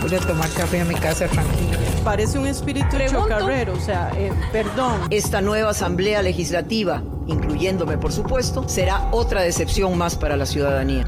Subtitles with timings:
[0.00, 1.78] Voy a tomar café a mi casa tranquilo.
[2.02, 5.02] Parece un espíritu chocarrero, o sea, eh, perdón.
[5.10, 11.04] Esta nueva Asamblea Legislativa, incluyéndome por supuesto, será otra decepción más para la ciudadanía.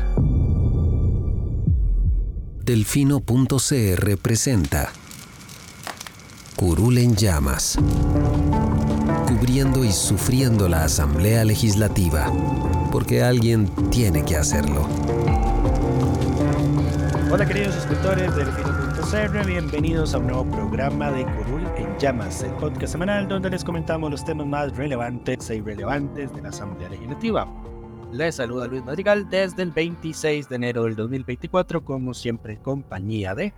[2.65, 4.93] Delfino.cr presenta
[6.55, 7.79] Curul en llamas.
[9.27, 12.31] Cubriendo y sufriendo la Asamblea Legislativa.
[12.93, 14.87] Porque alguien tiene que hacerlo.
[17.33, 18.45] Hola queridos suscriptores de
[19.13, 24.11] Bienvenidos a un nuevo programa de Curul en Llamas, el podcast semanal donde les comentamos
[24.11, 27.47] los temas más relevantes e irrelevantes de la Asamblea Legislativa.
[28.11, 33.53] Les saluda Luis Madrigal desde el 26 de enero del 2024, como siempre, compañía de...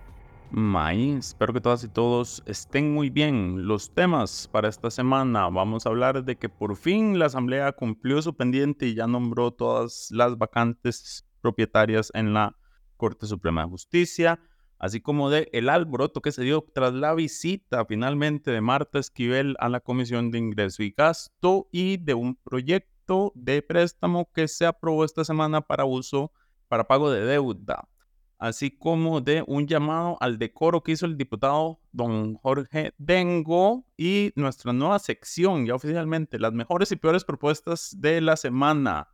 [0.51, 3.65] May, espero que todas y todos estén muy bien.
[3.65, 8.21] Los temas para esta semana, vamos a hablar de que por fin la Asamblea cumplió
[8.21, 12.57] su pendiente y ya nombró todas las vacantes propietarias en la
[12.97, 14.37] Corte Suprema de Justicia,
[14.77, 19.55] así como de el alboroto que se dio tras la visita finalmente de Marta Esquivel
[19.59, 24.65] a la Comisión de Ingreso y Gasto y de un proyecto de préstamo que se
[24.65, 26.31] aprobó esta semana para uso
[26.67, 27.87] para pago de deuda,
[28.39, 34.33] así como de un llamado al decoro que hizo el diputado don Jorge Dengo y
[34.35, 39.09] nuestra nueva sección, ya oficialmente, las mejores y peores propuestas de la semana.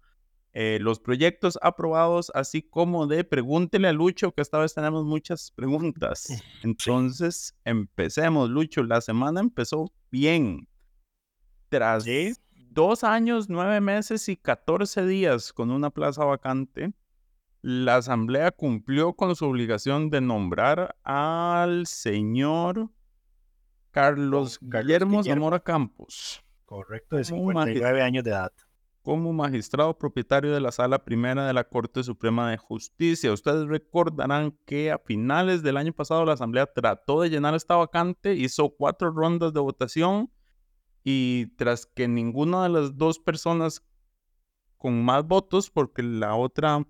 [0.53, 5.51] Eh, los proyectos aprobados, así como de pregúntele a Lucho, que esta vez tenemos muchas
[5.51, 6.27] preguntas.
[6.63, 8.83] Entonces, empecemos, Lucho.
[8.83, 10.67] La semana empezó bien.
[11.69, 12.05] Tras
[12.69, 16.91] dos años, nueve meses y catorce días con una plaza vacante,
[17.61, 22.89] la Asamblea cumplió con su obligación de nombrar al señor
[23.91, 26.43] Carlos Guillermo Zamora Campos.
[26.65, 28.51] Correcto, de 59 años de edad
[29.01, 33.33] como magistrado propietario de la Sala Primera de la Corte Suprema de Justicia.
[33.33, 38.35] Ustedes recordarán que a finales del año pasado la Asamblea trató de llenar esta vacante,
[38.35, 40.31] hizo cuatro rondas de votación
[41.03, 43.83] y tras que ninguna de las dos personas
[44.77, 46.85] con más votos, porque la otra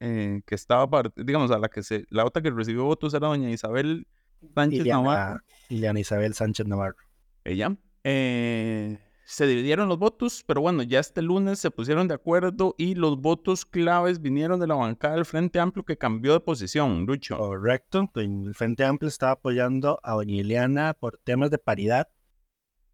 [0.00, 3.50] eh, que estaba, digamos, a la que se, la otra que recibió votos era doña
[3.50, 4.06] Isabel
[4.54, 5.40] Sánchez Navarro.
[5.68, 6.96] Liliana Isabel Sánchez Navarro.
[7.44, 7.76] Ella.
[8.04, 8.98] Eh,
[9.28, 13.20] se dividieron los votos, pero bueno, ya este lunes se pusieron de acuerdo y los
[13.20, 17.36] votos claves vinieron de la bancada del Frente Amplio que cambió de posición, Lucho.
[17.36, 22.08] Correcto, el Frente Amplio estaba apoyando a doña Ileana por temas de paridad.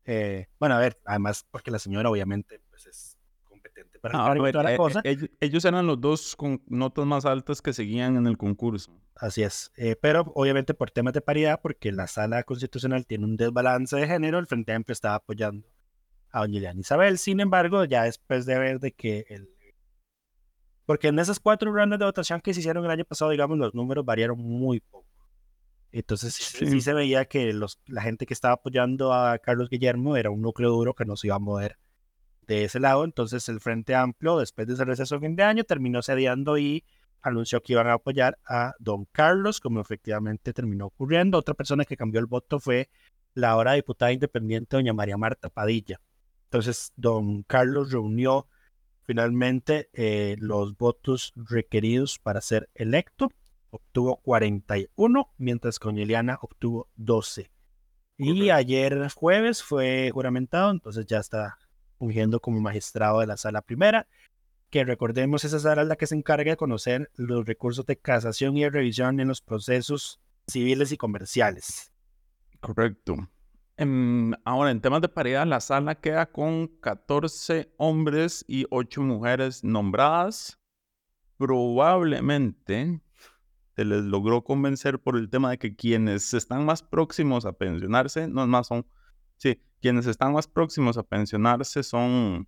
[0.07, 4.63] Eh, bueno, a ver, además porque la señora obviamente pues, es competente para ah, toda
[4.63, 5.03] la eh, cosa.
[5.05, 8.99] Eh, ellos, eran los dos con notas más altas que seguían en el concurso.
[9.17, 9.71] Así es,
[10.01, 14.39] pero obviamente por temas de paridad, porque la sala constitucional tiene un desbalance de género,
[14.39, 15.69] el Frente Amplio estaba apoyando
[16.33, 17.19] a doña Isabel.
[17.19, 19.49] Sin embargo, ya después de ver de que el...
[20.85, 23.75] Porque en esas cuatro rondas de votación que se hicieron el año pasado, digamos, los
[23.75, 25.07] números variaron muy poco.
[25.93, 30.31] Entonces sí, se veía que los, la gente que estaba apoyando a Carlos Guillermo era
[30.31, 31.79] un núcleo duro que no se iba a mover
[32.47, 33.05] de ese lado.
[33.05, 36.85] Entonces el Frente Amplio, después de ese receso fin de año, terminó cediendo y
[37.21, 41.39] anunció que iban a apoyar a don Carlos, como efectivamente terminó ocurriendo.
[41.39, 42.89] Otra persona que cambió el voto fue
[43.35, 46.01] la ahora diputada independiente doña María Marta Padilla.
[46.53, 48.47] Entonces, don Carlos reunió
[49.05, 53.31] finalmente eh, los votos requeridos para ser electo.
[53.71, 57.51] Obtuvo 41, mientras que Liliana obtuvo 12.
[58.19, 61.57] Y ayer jueves fue juramentado, entonces ya está
[61.99, 64.07] fungiendo como magistrado de la sala primera,
[64.69, 68.59] que recordemos esa sala es la que se encarga de conocer los recursos de casación
[68.59, 71.91] y de revisión en los procesos civiles y comerciales.
[72.61, 73.27] Correcto
[74.45, 80.59] ahora, en temas de paridad, la sala queda con 14 hombres y 8 mujeres nombradas.
[81.39, 83.01] Probablemente
[83.75, 88.29] se les logró convencer por el tema de que quienes están más próximos a pensionarse,
[88.29, 88.87] no es más, son,
[89.39, 92.47] sí, quienes están más próximos a pensionarse son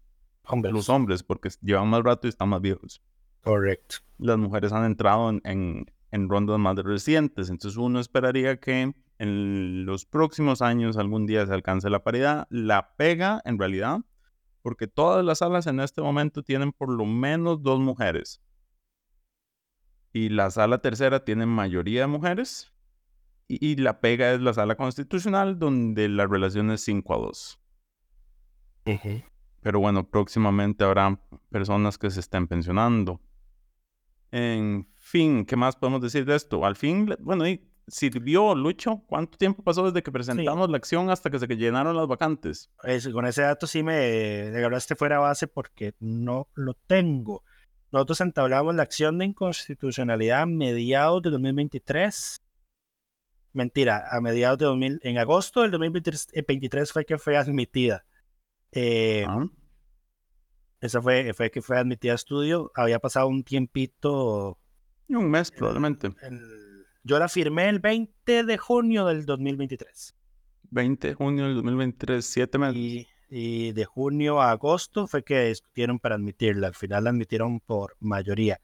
[0.71, 3.03] los hombres, porque llevan más rato y están más viejos.
[3.43, 3.97] Correcto.
[4.19, 10.07] Las mujeres han entrado en, en rondas más recientes, entonces uno esperaría que en los
[10.07, 14.01] próximos años algún día se alcance la paridad, la pega en realidad,
[14.63, 18.41] porque todas las salas en este momento tienen por lo menos dos mujeres.
[20.13, 22.73] y la sala tercera tiene mayoría de mujeres
[23.49, 27.61] y, la pega es la sala constitucional donde la relación es 5 a 2.
[29.61, 31.21] Pero bueno, próximamente habrá
[31.51, 33.21] personas que se estén pensionando.
[34.31, 36.65] En fin, ¿qué más podemos decir de esto?
[36.65, 39.03] Al fin, bueno, y sirvió Lucho?
[39.07, 42.71] ¿Cuánto tiempo pasó desde que presentamos la acción hasta que se llenaron las vacantes?
[43.13, 47.43] con ese dato sí me hablaste fuera base porque no lo tengo.
[47.93, 52.43] Nosotros entablamos la acción de inconstitucionalidad a mediados de 2023.
[53.53, 58.05] Mentira, a mediados de 2000, en agosto del 2023 eh, fue que fue admitida.
[58.73, 59.47] Eh, ah.
[60.81, 62.73] Esa fue, fue que fue admitida a estudio.
[62.75, 64.59] Había pasado un tiempito.
[65.09, 66.13] Un mes, probablemente.
[67.05, 70.15] Yo la firmé el 20 de junio del 2023.
[70.71, 75.99] 20 de junio del 2023, siete meses y de junio a agosto fue que discutieron
[75.99, 76.69] para admitirla.
[76.69, 78.61] Al final la admitieron por mayoría.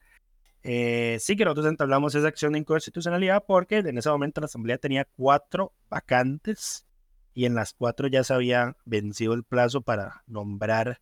[0.63, 4.77] Eh, sí que nosotros entablamos esa acción de inconstitucionalidad porque en ese momento la Asamblea
[4.77, 6.85] tenía cuatro vacantes
[7.33, 10.99] y en las cuatro ya se había vencido el plazo para nombrar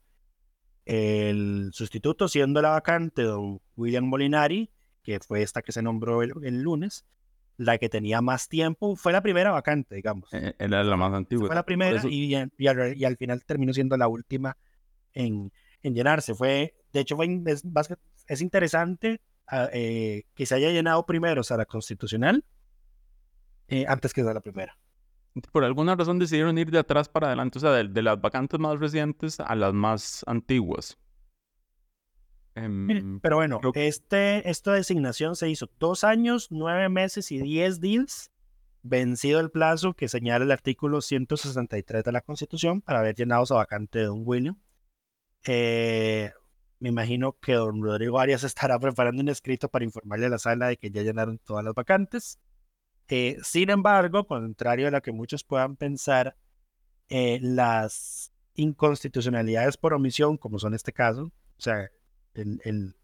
[0.85, 4.71] el sustituto, siendo la vacante don William Molinari,
[5.03, 7.05] que fue esta que se nombró el lunes,
[7.59, 10.33] la que tenía más tiempo, fue la primera vacante, digamos.
[10.33, 11.47] Eh, era la más antigua.
[11.47, 14.57] Fue la primera y, al, final terminó siendo la última
[15.13, 15.51] en,
[15.83, 16.33] llenarse.
[16.33, 17.27] Fue, de hecho, fue,
[18.27, 22.45] es, interesante ah, eh, que se haya llenado primero, o sea, la constitucional,
[23.67, 24.77] eh, antes que sea la primera.
[25.51, 28.79] Por alguna razón decidieron ir de atrás para adelante, o sea, de las vacantes más
[28.79, 30.97] recientes a las más antiguas.
[32.63, 38.31] Em, pero bueno, este, esta designación se hizo dos años, nueve meses y diez días,
[38.81, 43.55] vencido el plazo que señala el artículo 163 de la Constitución para haber llenado esa
[43.55, 44.59] vacante de don William.
[45.45, 46.31] Eh,
[46.79, 50.67] me imagino que don Rodrigo Arias estará preparando un escrito para informarle a la sala
[50.67, 52.39] de que ya llenaron todas las vacantes.
[53.07, 56.35] Eh, sin embargo, contrario a lo que muchos puedan pensar,
[57.07, 61.89] eh, las inconstitucionalidades por omisión, como son este caso, o sea,
[62.39, 62.95] el,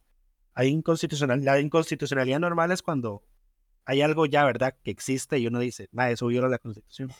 [0.53, 3.23] hay inconstitucional, la inconstitucionalidad normal es cuando
[3.85, 7.11] hay algo ya, ¿verdad?, que existe y uno dice, nada, eso viola la Constitución.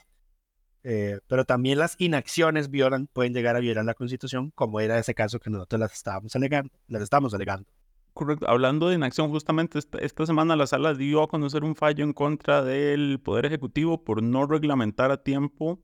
[0.83, 5.15] Eh, pero también las inacciones violan, pueden llegar a violar la Constitución, como era ese
[5.15, 6.71] caso que nosotros las estábamos alegando.
[6.87, 7.67] Las estamos alegando.
[8.13, 8.47] Correcto.
[8.47, 12.63] Hablando de inacción, justamente esta, semana la sala dio a conocer un fallo en contra
[12.63, 15.83] del Poder Ejecutivo por no reglamentar a tiempo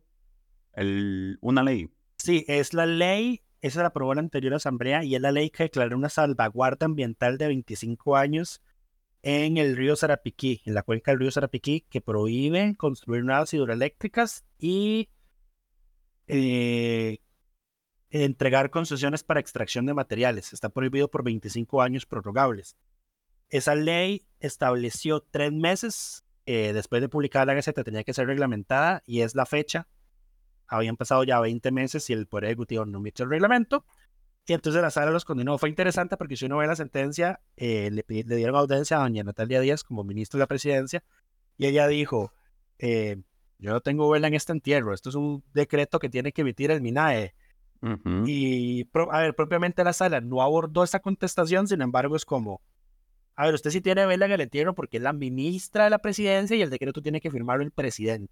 [0.74, 1.90] el, una ley.
[2.18, 5.64] Sí, es la ley esa la aprobó la anterior asamblea y es la ley que
[5.64, 8.62] declaró una salvaguarda ambiental de 25 años
[9.24, 14.46] en el río Sarapiquí, en la cuenca del río Sarapiquí, que prohíbe construir nuevas hidroeléctricas
[14.58, 15.10] y
[16.28, 17.20] eh,
[18.10, 20.54] entregar concesiones para extracción de materiales.
[20.54, 22.76] Está prohibido por 25 años prorrogables.
[23.50, 29.04] Esa ley estableció tres meses eh, después de publicar la Gaceta, tenía que ser reglamentada
[29.06, 29.88] y es la fecha
[30.72, 33.86] habían pasado ya 20 meses y el Poder Ejecutivo no emitió el reglamento.
[34.48, 35.58] Y entonces la sala los condenó.
[35.58, 39.60] Fue interesante porque si uno ve la sentencia, eh, le, dieron audiencia a doña Natalia
[39.60, 41.04] Díaz como ministro de la presidencia
[41.58, 42.34] y ella dijo,
[42.80, 43.22] eh,
[43.60, 46.72] yo no tengo vela en este entierro, esto es un decreto que tiene que emitir
[46.72, 47.36] el MINAE.
[48.26, 52.62] Y, a ver, propiamente la sala no abordó esa contestación, sin embargo es como,
[53.36, 56.00] a ver, usted sí tiene vela en el entierro porque es la ministra de la
[56.00, 58.32] presidencia y el decreto tiene que firmarlo el presidente.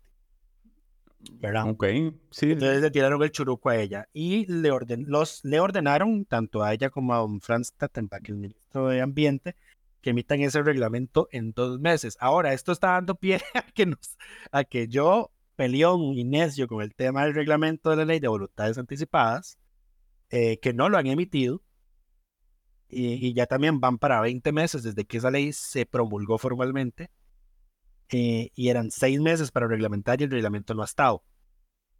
[1.40, 1.70] ¿Verdad?
[1.70, 1.86] Ok,
[2.32, 2.52] sí.
[2.52, 6.74] Entonces le tiraron el churuco a ella y le, orden, los, le ordenaron, tanto a
[6.74, 9.56] ella como a don Franz Tattenbach, el ministro de Ambiente,
[10.02, 12.18] que emitan ese reglamento en dos meses.
[12.20, 14.18] Ahora, esto está dando pie a que, nos,
[14.52, 18.28] a que yo, peleón y necio con el tema del reglamento de la ley de
[18.28, 19.58] voluntades anticipadas,
[20.30, 21.62] eh, que no lo han emitido,
[22.92, 27.12] y, y, ya también van para 20 meses desde que esa ley se promulgó formalmente,
[28.12, 31.24] eh, y eran seis meses para reglamentar y el reglamento no ha estado.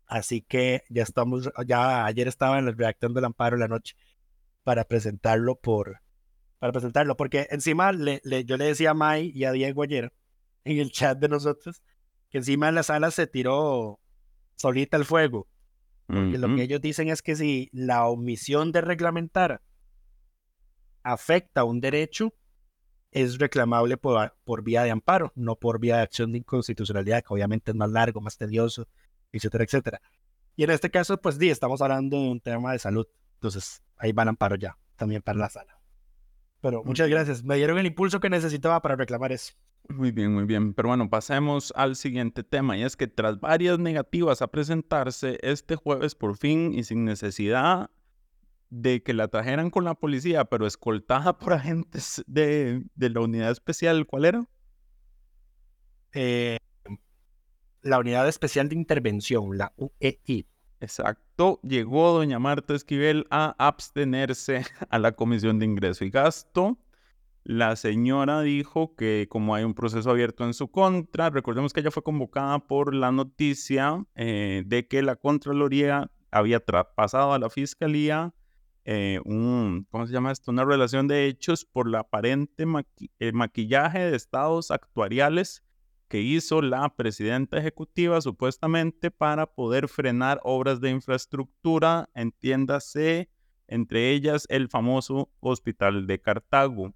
[0.06, 3.96] Así que ya estamos, ya ayer estaba en la redacción del amparo en la noche
[4.64, 6.02] para presentarlo por,
[6.58, 10.12] para presentarlo, porque encima le, yo le decía a Mai y a Diego ayer
[10.64, 11.82] en el chat de nosotros
[12.30, 14.00] que encima en la sala se tiró
[14.56, 15.48] solita el fuego.
[16.06, 19.62] Porque lo que ellos dicen es que si la omisión de reglamentar
[21.04, 22.34] afecta un derecho,
[23.12, 27.34] es reclamable por, por vía de amparo, no por vía de acción de inconstitucionalidad, que
[27.34, 28.88] obviamente es más largo, más tedioso,
[29.32, 30.02] etcétera, etcétera.
[30.56, 33.08] Y en este caso, pues sí, estamos hablando de un tema de salud.
[33.36, 35.80] Entonces, ahí van amparo ya, también para la sala.
[36.62, 37.44] Pero muchas gracias.
[37.44, 39.54] Me dieron el impulso que necesitaba para reclamar eso.
[39.88, 40.74] Muy bien, muy bien.
[40.74, 42.78] Pero bueno, pasemos al siguiente tema.
[42.78, 47.90] Y es que tras varias negativas a presentarse, este jueves por fin y sin necesidad
[48.70, 53.52] de que la trajeran con la policía, pero escoltada por agentes de, de la unidad
[53.52, 54.46] especial, ¿cuál era?
[56.14, 56.58] Eh,
[57.82, 60.48] la Unidad Especial de Intervención, la UEI.
[60.82, 66.78] Exacto, llegó doña Marta Esquivel a abstenerse a la Comisión de Ingreso y Gasto.
[67.44, 71.92] La señora dijo que como hay un proceso abierto en su contra, recordemos que ella
[71.92, 78.34] fue convocada por la noticia eh, de que la Contraloría había pasado a la Fiscalía
[78.92, 80.50] eh, un, ¿cómo se llama esto?
[80.50, 82.66] Una relación de hechos por la aparente
[83.20, 85.64] eh, maquillaje de estados actuariales
[86.08, 93.30] que hizo la presidenta ejecutiva supuestamente para poder frenar obras de infraestructura, entiéndase,
[93.68, 96.92] entre ellas el famoso hospital de Cartago.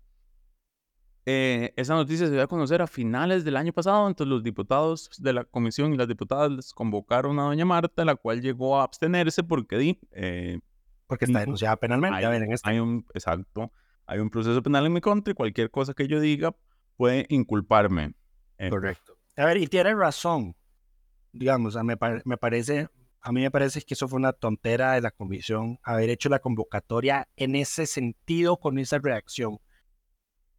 [1.27, 5.12] Eh, esa noticia se dio a conocer a finales del año pasado, entonces los diputados
[5.19, 9.43] de la comisión y las diputadas convocaron a doña Marta, la cual llegó a abstenerse
[9.43, 10.59] porque eh,
[11.07, 12.25] porque está denunciada penalmente.
[12.25, 13.72] Hay, este hay un, exacto,
[14.05, 16.55] hay un proceso penal en mi contra y cualquier cosa que yo diga
[16.95, 18.13] puede inculparme.
[18.57, 19.17] Eh, Correcto.
[19.36, 20.55] A ver, y tiene razón.
[21.31, 22.88] Digamos, a me, me parece,
[23.22, 26.39] a mí me parece que eso fue una tontera de la comisión, haber hecho la
[26.39, 29.60] convocatoria en ese sentido, con esa reacción.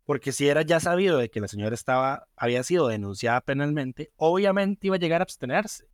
[0.04, 4.88] Porque si era ya sabido de que la señora estaba, había sido denunciada penalmente, obviamente
[4.88, 5.86] iba a llegar a abstenerse.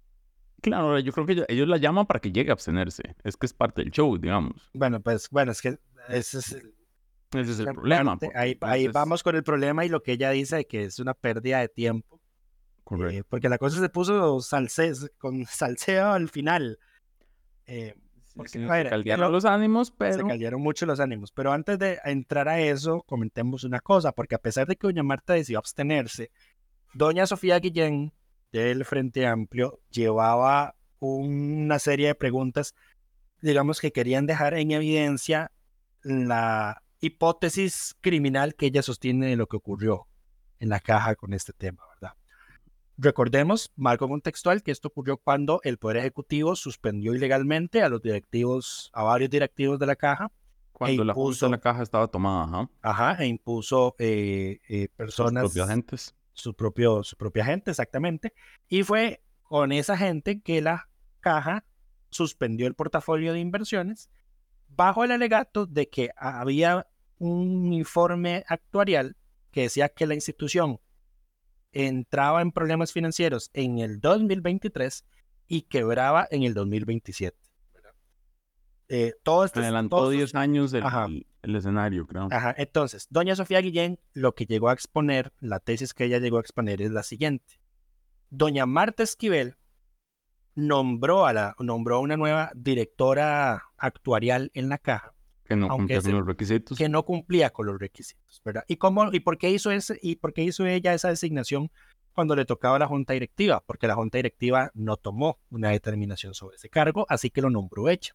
[0.60, 3.16] Claro, yo creo que ellos, la llaman para que llegue a abstenerse.
[3.24, 4.70] Es que es parte del show, digamos.
[4.74, 6.74] Bueno, pues, bueno, es que ese es el,
[7.32, 8.18] ese es el problema.
[8.34, 11.60] Ahí, ahí, vamos con el problema y lo que ella dice que es una pérdida
[11.60, 12.20] de tiempo
[13.10, 16.78] eh, porque la cosa se puso salse, con salseo al final.
[17.66, 17.94] Eh,
[18.34, 20.14] porque, se caldearon los ánimos, pero...
[20.14, 21.30] Se caldearon mucho los ánimos.
[21.32, 25.02] Pero antes de entrar a eso, comentemos una cosa, porque a pesar de que doña
[25.02, 26.30] Marta decidió abstenerse,
[26.94, 28.12] doña Sofía Guillén,
[28.52, 32.74] del Frente Amplio, llevaba una serie de preguntas,
[33.40, 35.50] digamos, que querían dejar en evidencia
[36.02, 40.06] la hipótesis criminal que ella sostiene de lo que ocurrió
[40.58, 42.14] en la caja con este tema, ¿verdad?
[42.98, 48.90] Recordemos, marco contextual, que esto ocurrió cuando el Poder Ejecutivo suspendió ilegalmente a los directivos,
[48.92, 50.26] a varios directivos de la caja.
[50.26, 52.70] E cuando la Junta de la caja estaba tomada, ajá.
[52.82, 55.44] Ajá, e impuso eh, eh, personas.
[55.44, 56.14] Sus propios agentes.
[56.40, 58.32] Su, propio, su propia gente, exactamente.
[58.68, 60.88] Y fue con esa gente que la
[61.20, 61.64] caja
[62.08, 64.10] suspendió el portafolio de inversiones
[64.68, 66.86] bajo el alegato de que había
[67.18, 69.16] un informe actuarial
[69.50, 70.80] que decía que la institución
[71.72, 75.04] entraba en problemas financieros en el 2023
[75.46, 77.36] y quebraba en el 2027.
[78.88, 80.82] Eh, todo esto, Adelantó 10 años el,
[81.42, 82.28] el, escenario, creo.
[82.30, 82.54] Ajá.
[82.56, 86.40] Entonces, doña Sofía Guillén lo que llegó a exponer, la tesis que ella llegó a
[86.40, 87.60] exponer es la siguiente.
[88.30, 89.56] Doña Marta Esquivel
[90.54, 95.14] nombró a, la, nombró a una nueva directora actuarial en la caja
[95.50, 96.78] que no cumplía con los requisitos.
[96.78, 98.64] Que no cumplía con los requisitos, ¿verdad?
[98.68, 101.72] ¿Y, cómo, y, por qué hizo ese, ¿Y por qué hizo ella esa designación
[102.12, 103.60] cuando le tocaba a la junta directiva?
[103.66, 107.88] Porque la junta directiva no tomó una determinación sobre ese cargo, así que lo nombró
[107.88, 108.14] ella.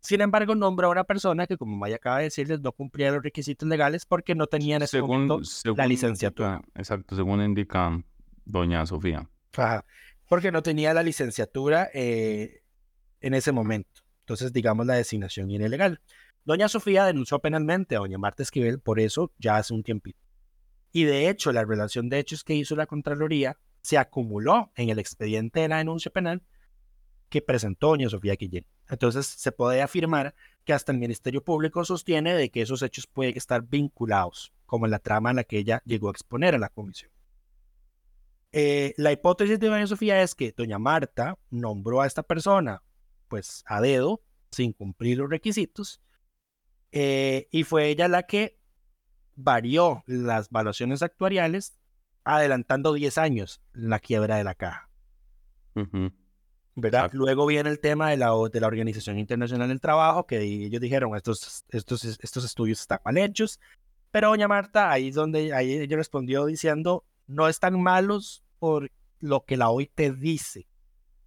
[0.00, 3.22] Sin embargo, nombró a una persona que, como Maya acaba de decirles, no cumplía los
[3.22, 5.42] requisitos legales porque no tenía en ese según, momento
[5.76, 6.62] la licenciatura.
[6.74, 8.02] exacto, según indica
[8.44, 9.28] doña Sofía.
[9.56, 9.84] Ajá,
[10.26, 12.62] porque no tenía la licenciatura eh,
[13.20, 14.00] en ese momento.
[14.20, 16.00] Entonces, digamos, la designación era ilegal.
[16.44, 20.18] Doña Sofía denunció penalmente a doña Marta Esquivel por eso ya hace un tiempito.
[20.92, 24.98] Y de hecho, la relación de hechos que hizo la Contraloría se acumuló en el
[24.98, 26.42] expediente de la denuncia penal
[27.28, 28.66] que presentó doña Sofía Guillén.
[28.90, 33.36] Entonces, se puede afirmar que hasta el Ministerio Público sostiene de que esos hechos pueden
[33.36, 36.68] estar vinculados, como en la trama en la que ella llegó a exponer a la
[36.68, 37.10] comisión.
[38.52, 42.82] Eh, la hipótesis de doña Sofía es que doña Marta nombró a esta persona,
[43.28, 46.02] pues a dedo, sin cumplir los requisitos,
[46.90, 48.58] eh, y fue ella la que
[49.36, 51.78] varió las valuaciones actuariales,
[52.24, 54.90] adelantando 10 años la quiebra de la caja.
[56.80, 57.10] ¿Verdad?
[57.12, 61.14] Luego viene el tema de la, de la Organización Internacional del Trabajo, que ellos dijeron,
[61.16, 63.60] estos, estos, estos estudios están mal hechos,
[64.10, 69.44] pero doña Marta, ahí es donde ahí ella respondió diciendo, no están malos por lo
[69.44, 70.66] que la OIT dice,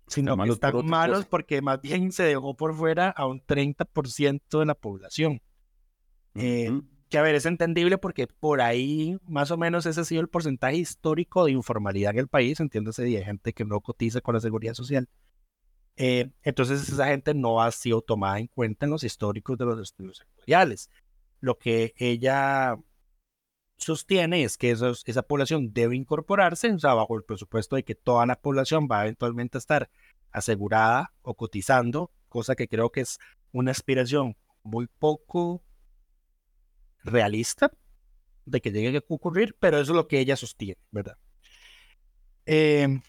[0.08, 4.66] sino que están malos porque más bien se dejó por fuera a un 30% de
[4.66, 5.42] la población.
[6.36, 6.82] Eh,
[7.14, 10.30] que a ver, es entendible porque por ahí más o menos ese ha sido el
[10.30, 14.42] porcentaje histórico de informalidad en el país, entiéndase, de gente que no cotiza con la
[14.42, 15.08] seguridad social.
[15.96, 19.80] Eh, entonces esa gente no ha sido tomada en cuenta en los históricos de los
[19.80, 20.90] estudios sectoriales.
[21.40, 22.78] Lo que ella
[23.78, 28.26] sostiene es que esa población debe incorporarse, o sea, bajo el presupuesto de que toda
[28.26, 29.90] la población va eventualmente a estar
[30.32, 33.20] asegurada o cotizando, cosa que creo que es
[33.52, 35.62] una aspiración muy poco
[37.04, 37.72] realista
[38.46, 41.18] de que llegue a ocurrir, pero eso es lo que ella sostiene, ¿verdad?
[42.46, 43.02] Em,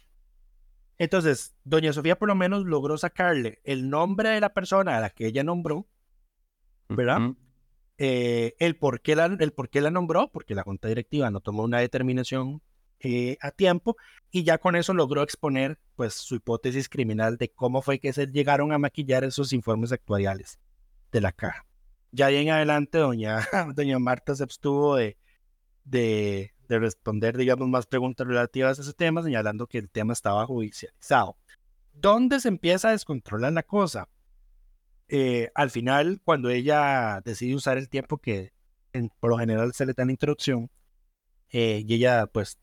[0.99, 5.11] entonces, doña Sofía por lo menos logró sacarle el nombre de la persona a la
[5.11, 5.87] que ella nombró,
[6.89, 7.33] ¿verdad?
[7.99, 11.41] Eh, el, por qué la, el por qué la nombró, porque la junta directiva no
[11.41, 12.63] tomó una determinación
[13.01, 13.97] eh, a tiempo
[14.31, 18.27] y ya con eso logró exponer pues su hipótesis criminal de cómo fue que se
[18.29, 20.59] llegaron a maquillar esos informes actuariales
[21.13, 21.67] de la caja.
[22.13, 23.41] Ya ahí en adelante doña,
[23.75, 25.19] doña Marta se abstuvo de,
[25.85, 30.47] de, de responder, digamos, más preguntas relativas a ese tema, señalando que el tema estaba
[30.47, 31.37] judicializado.
[31.93, 34.09] ¿Dónde se empieza a descontrolar la cosa?
[35.09, 38.53] Eh, al final, cuando ella decide usar el tiempo que
[39.21, 40.71] por lo general se le da en introducción,
[41.51, 42.59] eh, y ella, pues,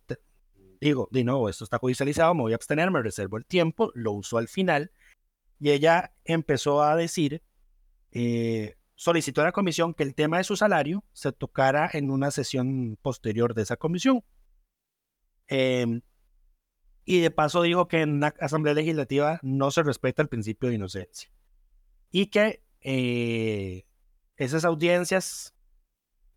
[0.80, 4.14] digo, de nuevo, esto está judicializado, me voy a abstener, me reservo el tiempo, lo
[4.14, 4.92] usó al final,
[5.60, 7.42] y ella empezó a decir,
[8.12, 12.30] eh, solicitó a la comisión que el tema de su salario se tocara en una
[12.30, 14.24] sesión posterior de esa comisión.
[15.48, 16.02] Em,
[17.04, 20.76] y de paso dijo que en la Asamblea Legislativa no se respeta el principio de
[20.76, 21.32] inocencia.
[22.12, 23.88] Y que eh,
[24.36, 25.56] esas audiencias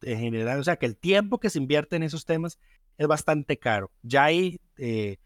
[0.00, 2.58] en general, o sea, que el tiempo que se invierte en esos temas
[2.96, 3.92] es bastante caro.
[4.00, 5.18] Ya hay, eh,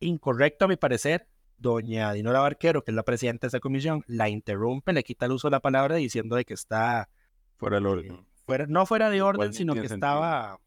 [0.00, 1.28] incorrecto a mi parecer,
[1.62, 5.32] doña Dinora Barquero, que es la presidenta de esa comisión, la interrumpe, le quita el
[5.32, 7.08] uso de la palabra diciendo de que está...
[7.56, 8.12] Fuera de orden.
[8.12, 10.58] Eh, fuera, no fuera de orden, sino que estaba...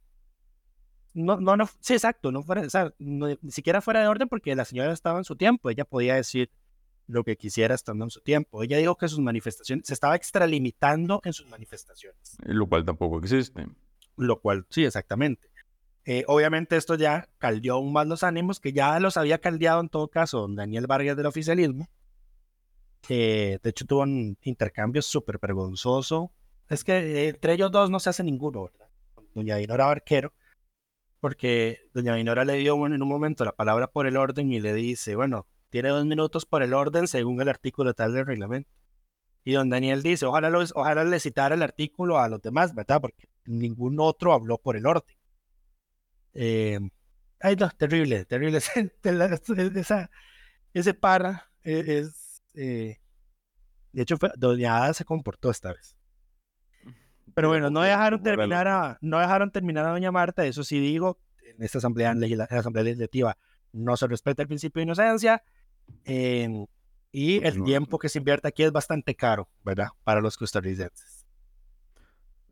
[1.13, 4.53] No, no, no, sí, exacto, no fuera, o sea, ni siquiera fuera de orden porque
[4.55, 6.51] la señora estaba en su tiempo, ella podía decir
[7.07, 8.63] lo que quisiera estando en su tiempo.
[8.63, 12.37] Ella dijo que sus manifestaciones, se estaba extralimitando en sus manifestaciones.
[12.43, 13.67] Lo cual tampoco existe.
[14.17, 15.49] Lo cual, sí, exactamente.
[16.05, 19.89] Eh, obviamente esto ya caldeó aún más los ánimos, que ya los había caldeado en
[19.89, 21.89] todo caso don Daniel Vargas del oficialismo.
[23.07, 26.31] de hecho tuvo un intercambio súper vergonzoso.
[26.69, 28.87] Es que eh, entre ellos dos no se hace ninguno, ¿verdad?
[29.33, 30.33] Doña Dinora Barquero,
[31.19, 34.73] porque doña Dinora le dio en un momento la palabra por el orden y le
[34.73, 38.69] dice, bueno, tiene dos minutos por el orden según el artículo tal del reglamento.
[39.43, 43.01] Y don Daniel dice, ojalá, ojalá le citara el artículo a los demás, ¿verdad?
[43.01, 45.14] Porque ningún otro habló por el orden.
[46.35, 46.79] Eh,
[47.39, 48.59] ay, no, terrible, terrible.
[49.75, 50.11] Esa,
[50.73, 52.43] ese para e, es.
[52.53, 52.99] Eh,
[53.91, 55.95] de hecho, fue, Doña Ada se comportó esta vez.
[57.33, 61.19] Pero bueno, no dejaron terminar a, no dejaron terminar a Doña Marta, eso sí digo,
[61.41, 62.13] en esta asamblea,
[62.49, 63.37] asamblea legislativa
[63.75, 65.43] no se respeta el principio de inocencia.
[66.05, 66.65] Em,
[67.11, 69.89] y el tiempo que se invierte aquí es bastante caro, ¿verdad?
[70.03, 71.25] Para los costarricenses.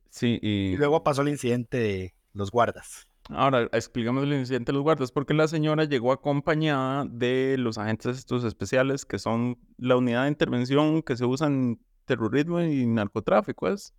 [0.09, 0.73] Sí, y...
[0.73, 3.07] y luego pasó el incidente de los guardas.
[3.29, 8.17] Ahora, explicamos el incidente de los guardas, porque la señora llegó acompañada de los agentes
[8.17, 13.69] estos especiales, que son la unidad de intervención que se usa en terrorismo y narcotráfico,
[13.69, 13.93] ¿es?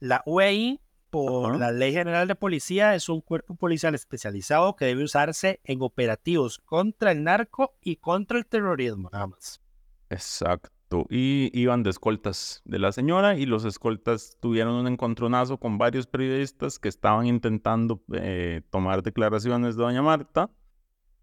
[0.00, 5.04] La UEI, por la Ley General de Policía, es un cuerpo policial especializado que debe
[5.04, 9.60] usarse en operativos contra el narco y contra el terrorismo, nada más.
[10.08, 10.73] Exacto
[11.10, 16.06] y iban de escoltas de la señora y los escoltas tuvieron un encontronazo con varios
[16.06, 20.50] periodistas que estaban intentando eh, tomar declaraciones de doña Marta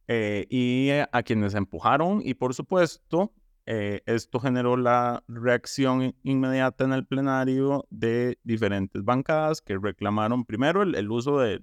[0.07, 3.33] eh, y a quienes empujaron y por supuesto
[3.65, 10.81] eh, esto generó la reacción inmediata en el plenario de diferentes bancadas que reclamaron primero
[10.83, 11.61] el, uso de,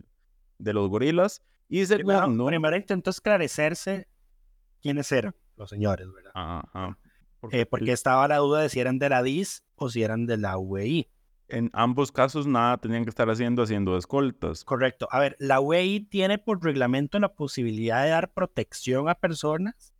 [0.59, 2.47] de, los gorilas y segundo...
[2.47, 4.09] Primero, intentó esclarecerse
[4.81, 6.31] quiénes eran los señores, ¿verdad?
[6.35, 6.97] Ajá.
[7.51, 10.37] Eh, porque estaba la duda de si eran de la DIS o si eran de
[10.37, 11.09] la UEI.
[11.49, 14.65] En ambos casos nada tenían que estar haciendo haciendo escoltas.
[14.65, 15.09] Correcto.
[15.11, 19.95] A ver, la UEI tiene por reglamento la posibilidad de dar protección a personas,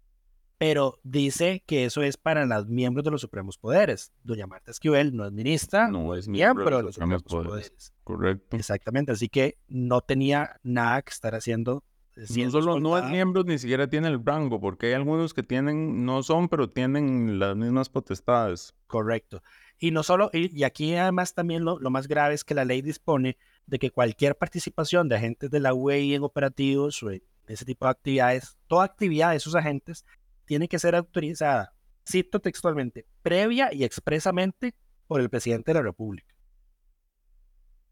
[0.59, 4.13] pero dice que eso es para los miembros de los supremos poderes.
[4.25, 7.95] Doña Marta Esquivel no es ministra, no es miembro de los supremos poderes.
[8.05, 8.57] Correcto.
[8.57, 9.13] Exactamente.
[9.13, 11.83] Así que no tenía nada que estar haciendo
[12.19, 16.05] no solo no es miembro, ni siquiera tiene el rango, porque hay algunos que tienen,
[16.05, 18.75] no son, pero tienen las mismas potestades.
[18.87, 19.43] Correcto.
[19.79, 23.37] Y no solo, y, aquí además también lo, más grave es que la ley dispone
[23.67, 27.85] de que cualquier participación de agentes de la UEI en operativos o en ese tipo
[27.87, 30.05] de actividades, toda actividad de esos agentes
[30.45, 31.73] tiene que ser autorizada,
[32.09, 34.75] cito textualmente, previa y expresamente
[35.07, 36.38] por el presidente de la República.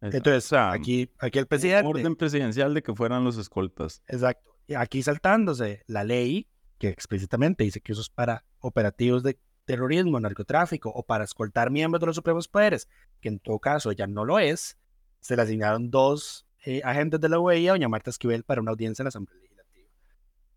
[0.01, 1.89] Entonces, aquí, aquí el presidente.
[1.89, 4.03] Orden presidencial de que fueran los escoltas.
[4.07, 4.57] Exacto.
[4.67, 10.21] Y aquí saltándose la ley que explícitamente dice que eso es para operativos de terrorismo,
[10.21, 12.89] narcotráfico o para escoltar miembros de los supremos poderes,
[13.21, 14.77] que en todo caso ya no lo es,
[15.21, 18.71] se le asignaron dos eh, agentes de la UEI a doña Marta Esquivel para una
[18.71, 19.89] audiencia en la Asamblea Legislativa.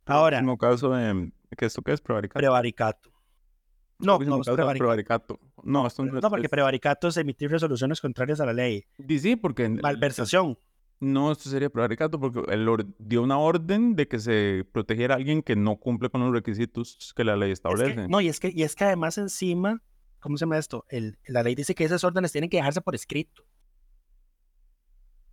[0.05, 0.39] Ahora.
[0.39, 1.31] En caso de.
[1.57, 2.01] ¿Qué esto qué es?
[2.01, 2.39] Prevaricato.
[2.39, 3.11] Prevaricato.
[3.99, 4.77] No, se no, me es prevaricato.
[4.79, 5.39] prevaricato.
[5.63, 8.85] No, esto no, No, porque es- prevaricato es emitir resoluciones contrarias a la ley.
[8.97, 9.65] Di- Sí, porque...
[9.65, 10.57] en- Malversación.
[11.01, 15.41] No, esto sería prevaricato porque él dio una orden de que se protegiera a alguien
[15.41, 18.07] que no cumple con los requisitos que la ley Es que- establece.
[18.09, 19.81] no, y es que, y es que además encima,
[20.19, 20.85] ¿cómo se llama esto?
[20.89, 23.43] El, la ley dice que esas órdenes tienen que dejarse por escrito.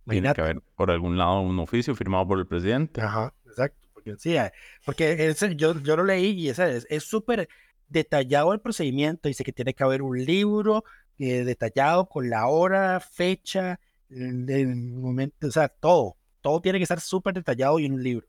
[0.05, 0.41] Tiene que Imagínate.
[0.41, 3.01] haber por algún lado un oficio firmado por el presidente.
[3.01, 3.87] Ajá, exacto.
[3.93, 4.51] Porque, sí, eh,
[4.85, 7.49] porque ese- yo, yo lo leí y ese es es súper
[7.89, 9.27] detallado el procedimiento.
[9.27, 10.83] Dice que tiene que haber un libro
[11.17, 16.17] eh, detallado con la hora, fecha, el, el momento, o sea, todo.
[16.41, 18.27] Todo tiene que estar súper detallado y en un libro.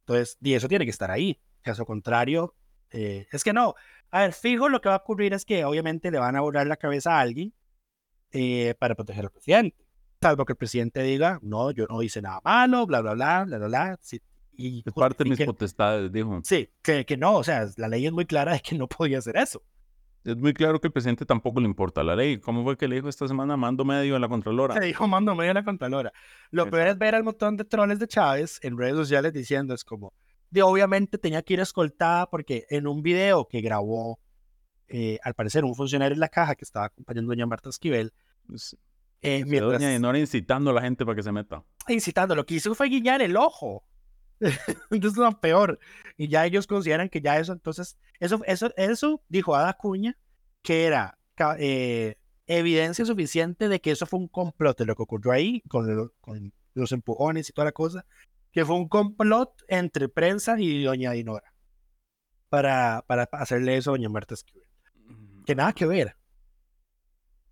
[0.00, 1.38] Entonces, y eso tiene que estar ahí.
[1.62, 2.54] Caso contrario,
[2.90, 3.74] eh, es que no.
[4.10, 6.66] A ver, fijo, lo que va a ocurrir es que obviamente le van a borrar
[6.66, 7.54] la cabeza a alguien
[8.32, 9.76] eh, para proteger al presidente.
[10.20, 13.58] Salvo que el presidente diga, no, yo no hice nada malo, bla, bla, bla, bla,
[13.58, 13.98] bla, bla.
[14.02, 14.20] sí,
[14.52, 16.40] y Es parte de mis potestades, dijo.
[16.44, 19.18] Sí, que, que no, o sea, la ley es muy clara de que no podía
[19.18, 19.62] hacer eso.
[20.24, 22.38] Es muy claro que el presidente tampoco le importa la ley.
[22.38, 24.74] ¿Cómo fue que le dijo esta semana mando medio a la Contralora?
[24.74, 26.12] Se dijo mando medio a la Contralora.
[26.50, 29.82] Lo peor es ver al montón de troles de Chávez en redes sociales diciendo, es
[29.82, 30.12] como,
[30.50, 34.20] de obviamente tenía que ir escoltada porque en un video que grabó,
[34.86, 38.12] eh, al parecer, un funcionario en la caja que estaba acompañando a doña Marta Esquivel,
[38.46, 38.76] Pues,
[39.22, 41.64] eh, mientras Doña Dinora incitando a la gente para que se meta.
[41.88, 43.84] incitando, lo que hizo fue guiñar el ojo.
[44.90, 45.78] Entonces es lo peor.
[46.16, 50.16] Y ya ellos consideran que ya eso, entonces, eso, eso, eso dijo Ada Cuña,
[50.62, 51.18] que era
[51.58, 55.94] eh, evidencia suficiente de que eso fue un complot de lo que ocurrió ahí, con,
[55.96, 58.04] lo- con los empujones y toda la cosa,
[58.52, 61.52] que fue un complot entre prensa y doña Dinora
[62.48, 64.66] para, para hacerle eso a doña Marta Esquivel.
[65.46, 66.16] Que nada que ver.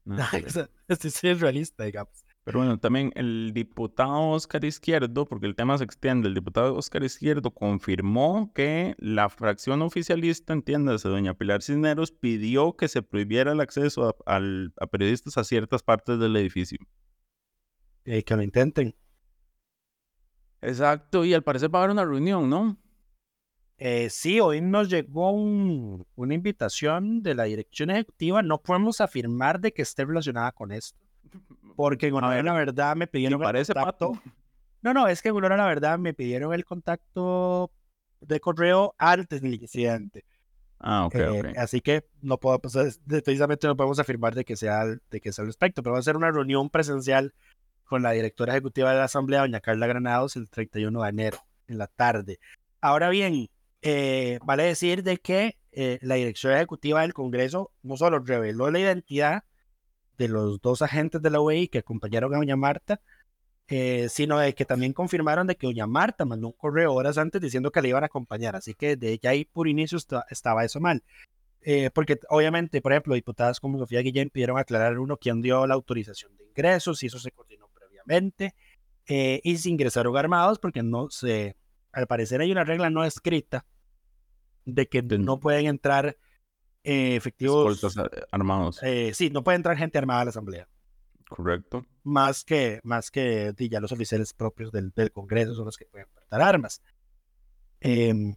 [0.04, 0.46] Nada que ver.
[0.48, 2.24] O sea, Estoy siendo realista, digamos.
[2.44, 7.02] Pero bueno, también el diputado Oscar Izquierdo, porque el tema se extiende, el diputado Oscar
[7.04, 13.60] Izquierdo confirmó que la fracción oficialista, entiéndase, doña Pilar Cisneros, pidió que se prohibiera el
[13.60, 16.78] acceso a, al- a periodistas a ciertas partes del edificio.
[18.04, 18.96] Eh, que lo intenten.
[20.62, 22.76] Exacto, y al parecer va a haber una reunión, ¿no?
[23.78, 28.42] Eh, sí, hoy nos llegó un- una invitación de la dirección ejecutiva.
[28.42, 30.98] No podemos afirmar de que esté relacionada con esto.
[31.76, 34.12] Porque en honor a ver, la verdad me ¿Te pidieron el contacto.
[34.12, 34.22] Pato?
[34.82, 37.70] No, no, es que a la verdad me pidieron el contacto
[38.20, 40.24] de correo antes del incidente.
[40.78, 41.52] Ah, ok, Eh.
[41.58, 45.32] Así que no puedo, pues, precisamente no podemos afirmar de que sea al- de que
[45.32, 47.34] sea al respecto, pero va a ser una reunión presencial
[47.84, 51.76] con la directora ejecutiva de la Asamblea, doña Carla Granados, el 31 de enero, en
[51.76, 52.38] la tarde.
[52.80, 53.48] Ahora bien,
[53.82, 58.78] eh, vale decir de que eh, la dirección ejecutiva del Congreso no solo reveló la
[58.80, 59.44] identidad
[60.20, 63.00] de los dos agentes de la UEI que acompañaron a doña Marta,
[63.68, 67.40] eh, sino de que también confirmaron de que doña Marta mandó un correo horas antes
[67.40, 70.64] diciendo que le iban a acompañar, así que de ya ahí por inicio esta- estaba
[70.64, 71.02] eso mal.
[71.62, 75.74] Eh, porque obviamente, por ejemplo, diputadas como Sofía Guillén pidieron aclarar uno quién dio la
[75.74, 78.54] autorización de ingresos, si eso se coordinó previamente,
[79.06, 81.56] eh, y si ingresaron armados, porque no se,
[81.92, 83.64] al parecer hay una regla no escrita
[84.66, 86.16] de que no pueden entrar
[86.82, 90.68] eh, efectivos, Escoltas eh, armados, eh, sí, no puede entrar gente armada a la asamblea,
[91.28, 91.84] correcto.
[92.02, 96.08] más que, más que ya los oficiales propios del, del Congreso son los que pueden
[96.12, 96.82] portar armas.
[97.80, 98.34] Em,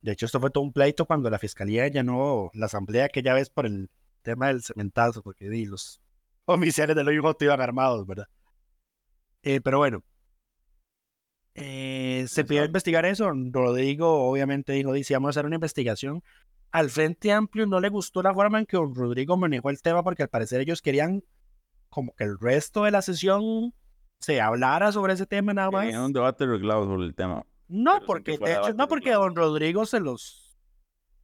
[0.00, 3.50] de hecho, esto fue todo un pleito cuando la fiscalía llenó la asamblea aquella vez
[3.50, 3.90] por el
[4.22, 6.00] tema del cementazo, porque di, los
[6.44, 8.28] oficiales del OIJ iban armados, ¿verdad?
[9.42, 10.02] Eh, pero bueno,
[11.54, 13.32] eh, se pidió investigar eso.
[13.50, 16.22] Rodrigo, obviamente, dijo: Dice, vamos a hacer una investigación.
[16.70, 20.02] Al Frente Amplio no le gustó la forma en que don Rodrigo manejó el tema,
[20.02, 21.24] porque al parecer ellos querían
[21.88, 23.74] como que el resto de la sesión
[24.20, 25.94] se hablara sobre ese tema nada más.
[25.94, 27.46] Un debate reglado sobre el tema.
[27.68, 29.24] No, porque de hecho, no porque reglado.
[29.24, 30.58] don Rodrigo se los.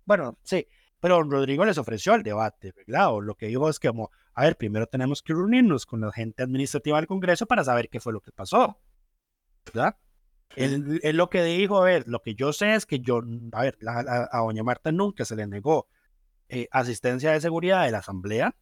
[0.04, 0.66] Bueno, sí,
[1.00, 3.12] pero don Rodrigo les ofreció el debate, ¿verdad?
[3.12, 6.12] O lo que dijo es que, como, a ver, primero tenemos que reunirnos con la
[6.12, 8.78] gente administrativa del Congreso para saber qué fue lo que pasó,
[9.66, 9.96] ¿verdad?
[10.56, 13.62] Él, él lo que dijo, a ver, lo que yo sé es que yo, a
[13.62, 15.88] ver, la- la- a doña Marta nunca se le negó
[16.48, 18.54] eh, asistencia de seguridad de la Asamblea,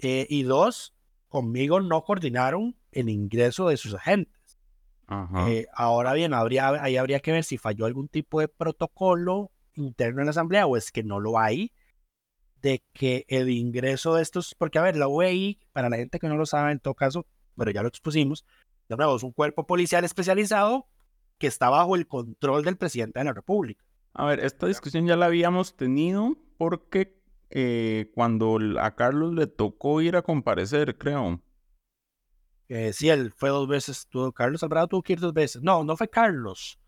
[0.00, 0.94] eh, y dos,
[1.28, 4.58] conmigo no coordinaron el ingreso de sus agentes.
[5.06, 5.50] Ajá.
[5.50, 10.20] Eh, ahora bien, habría, ahí habría que ver si falló algún tipo de protocolo interno
[10.20, 11.72] en la asamblea o es que no lo hay
[12.60, 16.28] de que el ingreso de estos, porque a ver, la UEI, para la gente que
[16.28, 17.24] no lo sabe en todo caso,
[17.56, 18.44] pero ya lo expusimos,
[18.88, 20.88] de nuevo, es un cuerpo policial especializado
[21.38, 23.84] que está bajo el control del presidente de la República.
[24.12, 27.16] A ver, esta discusión ya la habíamos tenido porque
[27.50, 31.40] eh, cuando a Carlos le tocó ir a comparecer, creo.
[32.68, 35.62] Eh, sí, él fue dos veces, tuvo, Carlos Alvarado tuvo que ir dos veces.
[35.62, 36.78] No, no fue Carlos.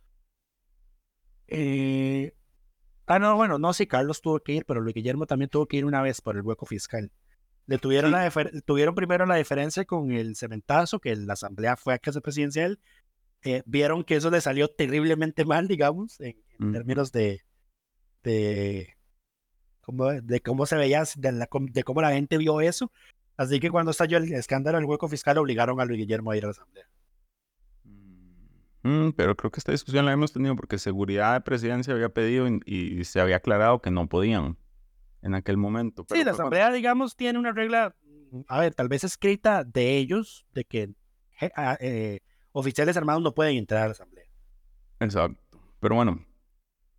[1.47, 2.33] Eh,
[3.13, 5.79] Ah, no, bueno, no, sí, Carlos tuvo que ir, pero Luis Guillermo también tuvo que
[5.79, 7.11] ir una vez por el hueco fiscal.
[7.67, 8.31] Le tuvieron, la
[8.65, 12.79] tuvieron primero la diferencia con el cementazo, que la asamblea fue a casa presidencial.
[13.43, 16.37] Eh, vieron que eso le salió terriblemente mal, digamos, en,
[16.73, 17.43] términos de,
[18.23, 18.97] de,
[19.81, 22.93] cómo, de cómo se veía, de, la, de cómo la gente vio eso.
[23.37, 26.45] Así que cuando estalló el escándalo del hueco fiscal, obligaron a Luis Guillermo a ir
[26.45, 26.87] a la asamblea.
[28.83, 32.47] Mm, pero creo que esta discusión la hemos tenido porque seguridad de presidencia había pedido
[32.65, 34.57] y, se había aclarado que no podían
[35.23, 36.07] en aquel momento.
[36.09, 37.95] sí, la asamblea, digamos, tiene una regla,
[38.49, 40.91] a ver, tal vez escrita de ellos, de que
[41.57, 42.21] ah, eh,
[42.53, 44.27] oficiales armados no pueden entrar a la asamblea.
[45.01, 45.61] Exacto.
[45.81, 46.25] Pero bueno,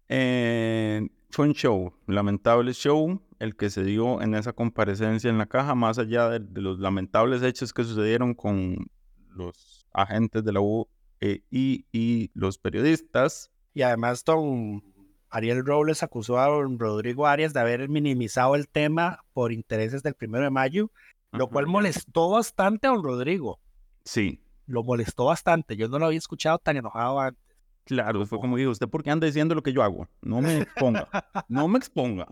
[0.09, 5.45] eh, fue un show, lamentable show, el que se dio en esa comparecencia en la
[5.45, 8.87] caja, más allá de los lamentables hechos que sucedieron con
[9.29, 10.87] los agentes de la U
[11.21, 13.51] eh, y, los periodistas.
[13.73, 14.83] Y además, don
[15.29, 20.15] Ariel Robles acusó a don Rodrigo Arias de haber minimizado el tema por intereses del
[20.15, 20.91] primero de mayo,
[21.31, 23.59] lo cual molestó bastante a don Rodrigo.
[24.03, 24.41] Sí.
[24.71, 25.75] Lo molestó bastante.
[25.75, 27.43] Yo no lo había escuchado tan enojado antes.
[27.83, 30.07] Claro, fue como dijo, ¿usted por qué anda diciendo lo que yo hago?
[30.21, 31.09] No me exponga.
[31.49, 32.27] no me exponga.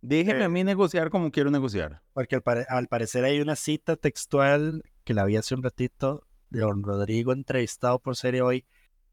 [0.00, 0.48] Déjeme a eh.
[0.48, 2.02] mí negociar como quiero negociar.
[2.14, 6.60] Porque al, al, parecer hay una cita textual que la vi hace un ratito de
[6.60, 8.66] don Rodrigo entrevistado por Serie Hoy,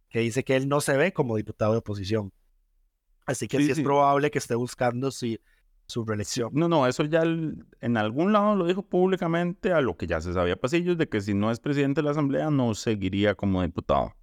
[0.09, 2.33] que dice que él no se ve como diputado de oposición.
[3.25, 5.39] Así que sí, es probable que esté buscando si,
[5.87, 6.49] su reelección.
[6.53, 10.33] No, no, eso ya en algún lado lo dijo públicamente, a lo que ya se
[10.33, 14.13] sabía pasillos, de que si no es presidente de la Asamblea no seguiría como diputado.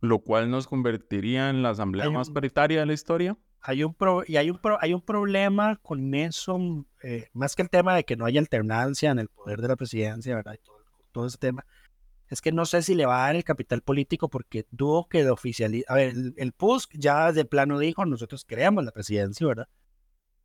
[0.00, 3.36] Lo cual nos convertiría en la Asamblea más paritaria de la historia.
[3.62, 3.94] Hay un
[4.26, 6.58] y hay un, hay un problema con eso,
[7.02, 9.76] eh, más que el tema de que no haya alternancia en el poder de la
[9.76, 10.56] presidencia, ¿verdad?
[11.12, 11.66] todo ese tema,
[12.30, 15.24] es que no sé si le va a dar el capital político porque tuvo que
[15.24, 15.92] de oficializar.
[15.92, 19.68] A ver, el, PUSC ya de plano dijo, nosotros creamos la presidencia, ¿verdad?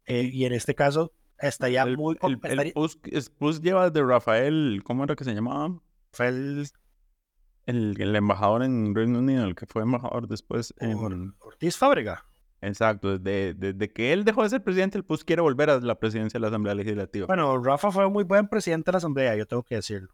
[0.08, 2.17] Eh, y en este caso está ya muy...
[2.24, 5.80] El, el, PUSC, lleva de Rafael, ¿cómo era que se llamaba?
[6.12, 6.67] Fue el...
[7.67, 11.34] El, embajador en Reino Unido, el que fue embajador después en...
[11.39, 12.26] Ortiz Fábrega.
[12.62, 16.00] Exacto, desde, desde, que él dejó de ser presidente, el PUSC quiere volver a la
[16.00, 17.28] presidencia de la Asamblea Legislativa.
[17.28, 20.10] Bueno, Rafa fue un muy buen presidente de la Asamblea, yo tengo que decirlo.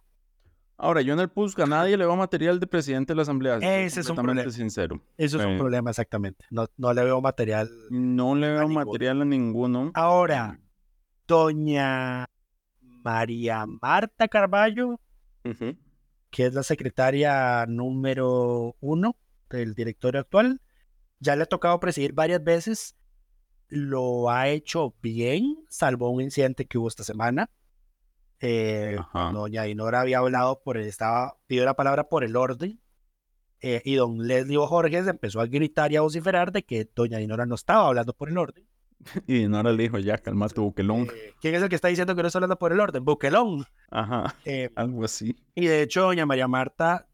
[0.84, 3.58] Ahora, yo en el PUSC a nadie le veo material de presidente de la Asamblea.
[3.58, 4.50] Ese es un problema.
[4.50, 5.00] sincero.
[5.15, 6.44] Eso es un problema, exactamente.
[6.50, 7.70] No, no le veo material.
[7.91, 9.91] No le veo material a ninguno.
[9.94, 10.60] Ahora,
[11.28, 12.28] doña
[12.82, 15.00] María Marta Carballo,
[16.32, 19.15] que es la secretaria número uno
[19.52, 20.62] del directorio actual,
[21.20, 22.96] ya le ha tocado presidir varias veces.
[23.67, 27.52] Lo ha hecho bien, salvo un incidente que hubo esta semana
[28.41, 32.82] eh, doña Dinora había hablado por el, estaba, pidió la palabra por el orden,
[33.60, 37.45] eh, y don Leslie Jorge empezó a gritar y a vociferar de que doña Dinora
[37.45, 38.67] no estaba hablando por el orden.
[39.27, 41.08] Y Dinora le dijo, ya, calmate, Buquelón.
[41.15, 43.04] Eh, ¿Quién es el que está diciendo que no está hablando por el orden?
[43.04, 43.65] Buquelón.
[43.89, 44.36] Ajá,
[44.75, 45.36] algo así.
[45.56, 47.08] Y de hecho, doña María Marta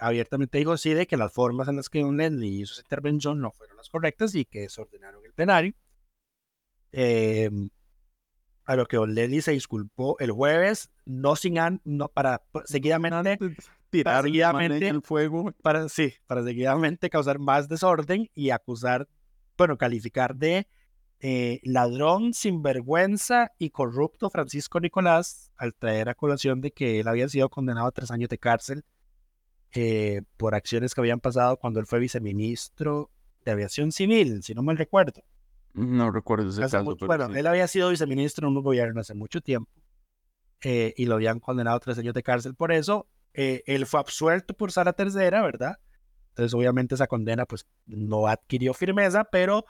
[0.00, 3.40] abiertamente dijo sí de que las formas en las que don Leslie hizo su intervención
[3.40, 5.74] no fueron las correctas y que desordenaron el plenario.
[6.98, 7.50] Eh,
[8.66, 13.38] a lo que Oleli se disculpó el jueves, no sin no para seguidamente
[13.90, 19.08] tirar seguidamente el fuego para sí, para seguidamente causar más desorden y acusar,
[19.56, 20.66] bueno, calificar de
[21.20, 27.28] eh, ladrón, sinvergüenza y corrupto Francisco Nicolás al traer a colación de que él había
[27.28, 28.84] sido condenado a tres años de cárcel
[29.72, 33.10] eh, por acciones que habían pasado cuando él fue viceministro
[33.44, 35.22] de aviación civil, si no mal recuerdo.
[35.76, 36.96] No recuerdo ese caso.
[37.06, 39.70] bueno, él había sido viceministro en un gobierno hace mucho tiempo
[40.62, 43.06] eh, y lo habían condenado a tres años de cárcel por eso.
[43.34, 45.76] Eh, él fue absuelto por Sara Tercera, ¿verdad?
[46.30, 49.66] Entonces, obviamente, esa condena pues no adquirió firmeza, pero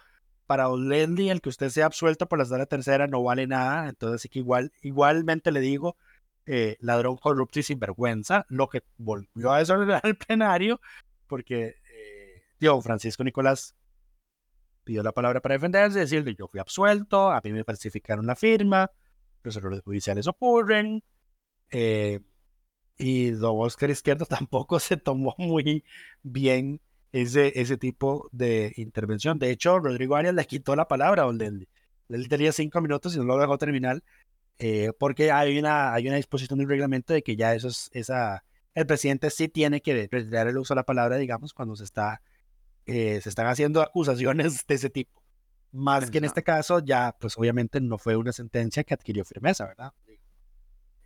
[0.47, 3.89] para Leslie, el que usted sea absuelto por la Sara Tercera no vale nada.
[3.89, 5.97] Entonces, sí que igual, igualmente le digo,
[6.47, 10.81] eh, ladrón corrupto y sinvergüenza, lo que volvió a desordenar el plenario,
[11.27, 11.75] porque,
[12.61, 13.76] eh, Francisco Nicolás
[14.87, 18.91] pidió la palabra para defenderse, decirle yo fui absuelto, a mí me falsificaron la firma,
[19.43, 21.03] los errores judiciales ocurren.
[21.71, 22.21] Eh,
[22.97, 25.85] y don Oscar Izquierdo tampoco se tomó muy
[26.23, 26.81] bien
[27.13, 29.39] ese, ese tipo de intervención.
[29.39, 31.69] De hecho, Rodrigo Arias le quitó la palabra a Don Él
[32.29, 34.03] tenía cinco minutos y no lo dejó terminar,
[34.59, 38.45] eh, porque hay una, hay una disposición del reglamento de que ya eso es, esa,
[38.75, 42.23] el presidente sí tiene que retirar el uso de la palabra, digamos, cuando se está
[42.87, 45.23] eh, se están haciendo acusaciones de ese tipo.
[45.73, 49.67] Más que en este caso, ya, pues obviamente no fue una sentencia que adquirió firmeza,
[49.67, 49.93] ¿verdad?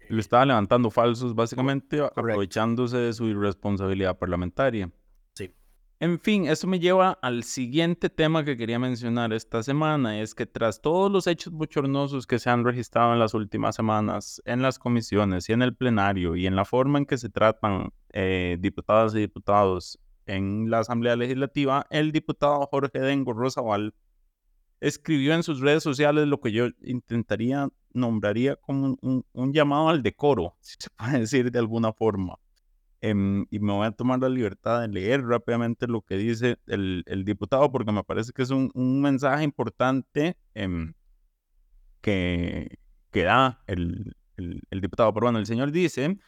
[0.08, 4.90] Le estaba levantando falsos, básicamente, aprovechándose de su irresponsabilidad parlamentaria.
[5.34, 5.54] Sí.
[5.98, 10.46] En fin, eso me lleva al siguiente tema que quería mencionar esta semana, es que
[10.46, 14.78] tras todos los hechos bochornosos que se han registrado en las últimas semanas en las
[14.78, 19.14] comisiones y en el plenario y en la forma en que se tratan eh, diputadas
[19.14, 19.98] y diputados
[20.30, 23.94] en la Asamblea Legislativa, el diputado Jorge Dengo Rosabal
[24.80, 30.56] escribió en sus redes sociales lo que yo intentaría, nombraría como un, llamado al decoro,
[30.60, 32.36] si se puede decir de alguna forma.
[33.02, 37.22] Em, y me voy a tomar la libertad de leer rápidamente lo que dice el,
[37.24, 40.92] diputado, porque me parece que es un, mensaje importante em,
[42.02, 42.78] que,
[43.10, 45.12] que da el, el, el, diputado.
[45.14, 46.18] Pero bueno, el señor dice,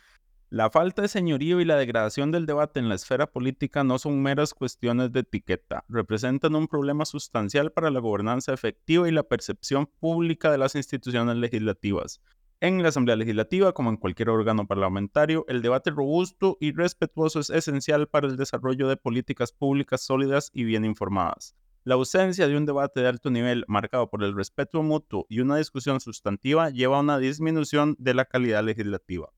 [0.52, 4.20] la falta de señorío y la degradación del debate en la esfera política no son
[4.20, 9.88] meras cuestiones de etiqueta, representan un problema sustancial para la gobernanza efectiva y la percepción
[9.98, 12.20] pública de las instituciones legislativas.
[12.60, 17.48] En la Asamblea Legislativa, como en cualquier órgano parlamentario, el debate robusto y respetuoso es
[17.48, 21.56] esencial para el desarrollo de políticas públicas sólidas y bien informadas.
[21.84, 25.56] La ausencia de un debate de alto nivel marcado por el respeto mutuo y una
[25.56, 29.30] discusión sustantiva lleva a una disminución de la calidad legislativa.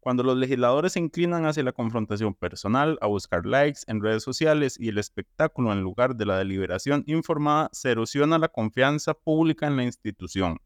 [0.00, 4.76] Cuando los legisladores se inclinan hacia la confrontación personal, a buscar likes en redes sociales
[4.80, 9.76] y el espectáculo en lugar de la deliberación informada, se erosiona la confianza pública en
[9.76, 10.58] la institución.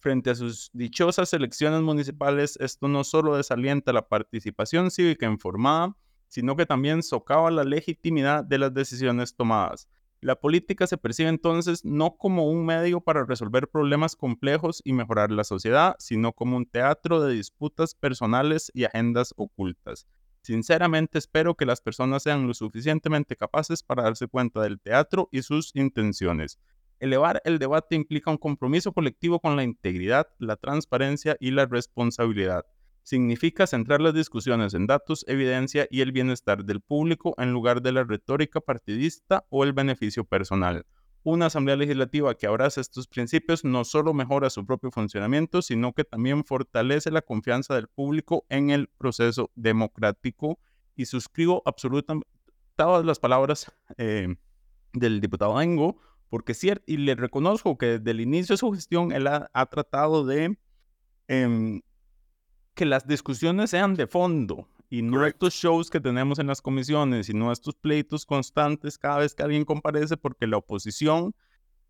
[0.00, 5.96] Frente a sus dichosas elecciones municipales, esto no solo desalienta la participación cívica informada,
[6.28, 9.88] sino que también socava la legitimidad de las decisiones tomadas.
[10.24, 15.30] La política se percibe entonces no como un medio para resolver problemas complejos y mejorar
[15.30, 20.06] la sociedad, sino como un teatro de disputas personales y agendas ocultas.
[20.40, 25.42] Sinceramente espero que las personas sean lo suficientemente capaces para darse cuenta del teatro y
[25.42, 26.58] sus intenciones.
[27.00, 32.64] Elevar el debate implica un compromiso colectivo con la integridad, la transparencia y la responsabilidad.
[33.04, 37.92] Significa centrar las discusiones en datos, evidencia y el bienestar del público en lugar de
[37.92, 40.86] la retórica partidista o el beneficio personal.
[41.22, 46.04] Una asamblea legislativa que abraza estos principios no solo mejora su propio funcionamiento, sino que
[46.04, 50.58] también fortalece la confianza del público en el proceso democrático.
[50.96, 52.26] Y suscribo absolutamente
[52.74, 54.34] todas las palabras eh,
[54.94, 55.98] del diputado Engo,
[56.30, 60.24] porque cierto, y le reconozco que desde el inicio de su gestión él ha, tratado
[60.24, 60.56] de
[61.28, 61.80] eh,
[62.74, 67.28] que las discusiones sean de fondo y no estos shows que tenemos en las comisiones
[67.28, 71.34] y no estos pleitos constantes cada vez que alguien comparece porque la oposición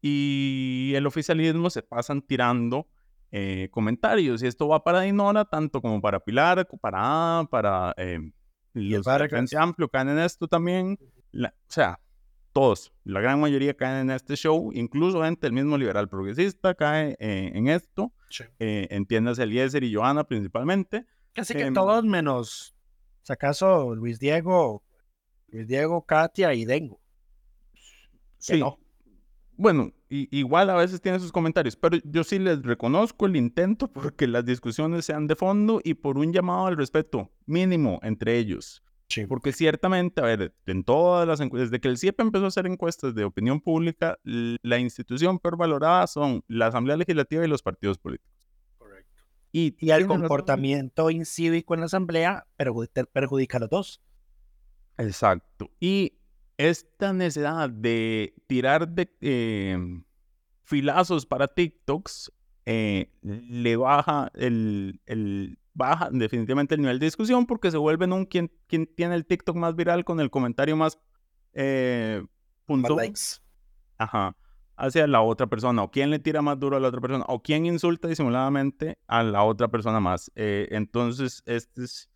[0.01, 2.87] y el oficialismo se pasan tirando
[3.31, 4.43] eh, comentarios.
[4.43, 8.21] Y esto va para Dinora tanto como para Pilar, para para eh,
[8.75, 10.99] y el Frente Amplio caen en esto también,
[11.31, 12.01] la, o sea,
[12.55, 17.17] todos, la gran mayoría caen en este show, incluso gente del mismo liberal progresista cae
[17.19, 18.45] eh, en esto, sí.
[18.61, 21.05] eh, entiéndase Eliezer y Joana principalmente.
[21.33, 22.77] Casi que eh, todos menos,
[23.23, 24.85] si acaso Luis Diego,
[25.49, 27.01] Luis Diego, Katia y Dengo.
[28.39, 28.61] Sí.
[28.61, 28.79] No.
[29.57, 33.89] Bueno, y, igual a veces tiene sus comentarios, pero yo sí les reconozco el intento
[33.93, 38.84] porque las discusiones sean de fondo y por un llamado al respeto mínimo entre ellos.
[39.09, 39.27] Sí.
[39.27, 42.67] Porque ciertamente, a ver, en todas las encuestas, desde que el CIEP empezó a hacer
[42.67, 47.99] encuestas de opinión pública, la institución peor valorada son la Asamblea Legislativa y los partidos
[47.99, 48.35] políticos.
[48.79, 49.23] Correcto.
[49.53, 51.17] Y, y el comportamiento razón?
[51.17, 54.03] incívico en la Asamblea perjudica, perjudica a los dos.
[54.97, 55.71] Exacto.
[55.81, 56.15] Y
[56.57, 59.79] esta necesidad de tirar de eh,
[60.65, 62.33] filazos para TikToks
[62.67, 68.25] eh, le baja el, el baja definitivamente el nivel de discusión porque se vuelven un
[68.25, 70.99] quien, quien tiene el TikTok más viral con el comentario más
[71.53, 72.25] eh,
[72.65, 72.97] punto.
[73.99, 74.37] Ajá.
[74.77, 77.41] Hacia la otra persona, o quién le tira más duro a la otra persona, o
[77.43, 80.33] quién insulta disimuladamente a la otra persona más.
[80.35, 82.11] Eh, entonces, este es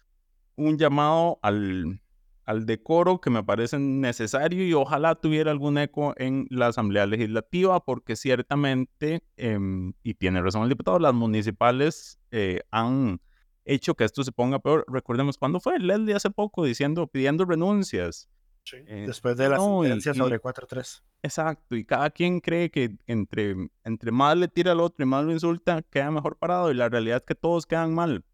[0.57, 2.01] un llamado al,
[2.47, 7.85] al decoro que me parece necesario y ojalá tuviera algún eco en la Asamblea Legislativa,
[7.85, 9.59] porque ciertamente, eh,
[10.03, 13.21] y tiene razón el diputado, las municipales eh, han
[13.69, 14.85] hecho que esto se ponga peor.
[14.89, 18.29] Recordemos cuándo fue Leslie hace poco diciendo, pidiendo renuncias.
[18.65, 21.03] Sí, eh, después de la no, sentencia y, sobre 4-3.
[21.23, 25.25] Exacto, y cada quien cree que entre, entre más le tira al otro y más
[25.25, 28.25] lo insulta, queda mejor parado, y la realidad es que todos quedan mal.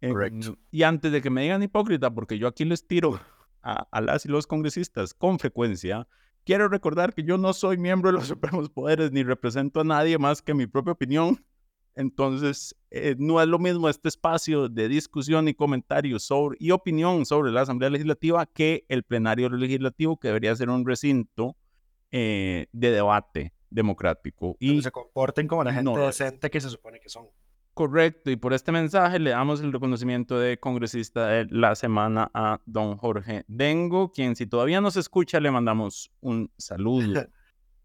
[0.00, 0.52] Correcto.
[0.52, 3.20] Eh, y antes de que me digan hipócrita, porque yo aquí les tiro
[3.62, 6.08] a, a las y los congresistas con frecuencia,
[6.44, 10.18] quiero recordar que yo no soy miembro de los supremos poderes ni represento a nadie
[10.18, 11.44] más que mi propia opinión
[11.94, 17.26] entonces, eh, no es lo mismo este espacio de discusión y comentarios sobre, y opinión
[17.26, 21.56] sobre la Asamblea Legislativa que el plenario legislativo, que debería ser un recinto
[22.10, 24.56] eh, de debate democrático.
[24.58, 27.26] Y se comporten como la gente no, decente que se supone que son.
[27.74, 32.60] Correcto, y por este mensaje le damos el reconocimiento de congresista de la semana a
[32.66, 37.26] don Jorge Dengo, quien si todavía nos escucha le mandamos un saludo.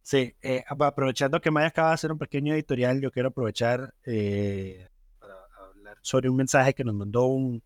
[0.08, 4.88] Sí, eh, aprovechando que Maya acaba de hacer un pequeño editorial, yo quiero aprovechar eh,
[5.20, 7.62] para hablar sobre un mensaje que nos mandó un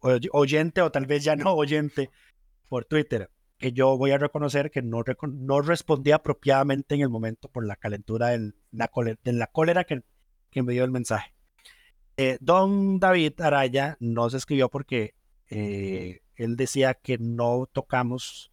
[0.00, 2.08] oyente o tal vez ya no oyente
[2.70, 7.48] por Twitter, que yo voy a reconocer que no, no respondí apropiadamente en el momento
[7.48, 10.02] por la calentura de la, cólera, que,
[10.50, 11.34] que, me dio el mensaje.
[12.16, 15.12] Eh, don David Araya nos escribió porque
[15.50, 18.49] él decía que no tocamos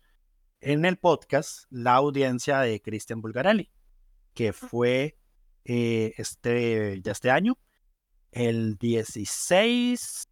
[0.62, 3.72] en el podcast la audiencia de Cristian Bulgarelli,
[4.34, 5.18] que fue
[5.66, 7.58] eh, este, ya este año,
[8.32, 10.30] el 16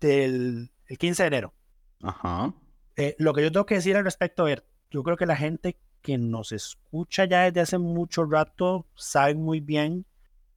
[0.00, 1.54] del el 15 de enero.
[2.02, 2.54] Ajá.
[2.96, 5.36] Eh, lo que yo tengo que decir al respecto, a ver, yo creo que la
[5.36, 10.06] gente que nos escucha ya desde hace mucho rato sabe muy bien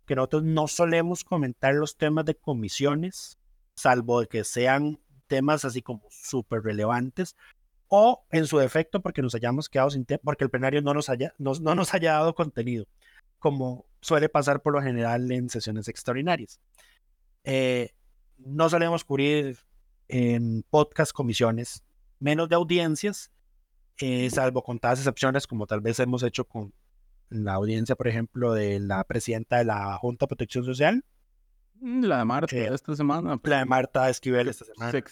[0.06, 3.38] que nosotros no solemos comentar los temas de comisiones,
[3.76, 7.36] salvo que sean temas así como súper relevantes,
[7.90, 11.10] o en su defecto porque nos hayamos quedado sin tiempo, porque el plenario no nos,
[11.10, 12.86] haya, no, nos haya dado contenido,
[13.40, 16.60] como suele pasar por lo general en sesiones extraordinarias.
[17.44, 17.92] Eh,
[18.38, 19.58] no solemos cubrir
[20.08, 21.84] en podcast comisiones,
[22.20, 23.32] menos de audiencias,
[24.00, 26.74] eh, salvo contadas excepciones, como tal vez hemos hecho con
[27.30, 31.04] la audiencia, por ejemplo, de la presidenta de la Junta de Protección Social.
[31.80, 33.40] Mm, la de Marta eh, esta semana.
[33.44, 35.04] La de Marta Esquivel esta semana.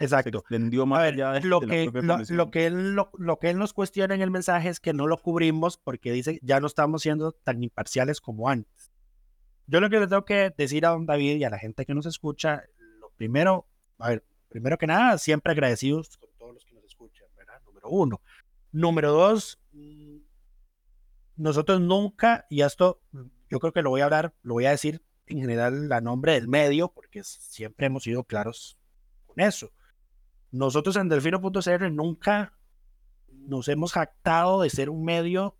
[0.00, 0.44] Exacto.
[0.86, 1.90] más a ver, lo, que,
[2.30, 5.18] lo, que él, lo, que él nos cuestiona en el mensaje es que no lo
[5.18, 8.92] cubrimos porque dice ya no estamos siendo tan imparciales como antes.
[9.66, 11.94] Yo lo que le tengo que decir a don David y a la gente que
[11.94, 12.64] nos escucha,
[13.00, 13.66] lo primero,
[13.98, 17.60] a ver, primero que nada, siempre agradecidos con todos los que nos escuchan, ¿verdad?
[17.66, 18.22] Número uno.
[18.70, 20.18] Número dos, mm,
[21.36, 23.00] nosotros nunca, y esto
[23.50, 26.34] yo creo que lo voy a hablar, lo voy a decir en general a nombre
[26.34, 28.78] del medio, porque siempre hemos sido claros
[29.26, 29.72] con eso
[30.50, 32.52] nosotros en delfino.cr nunca
[33.30, 35.56] nos hemos jactado de ser un medio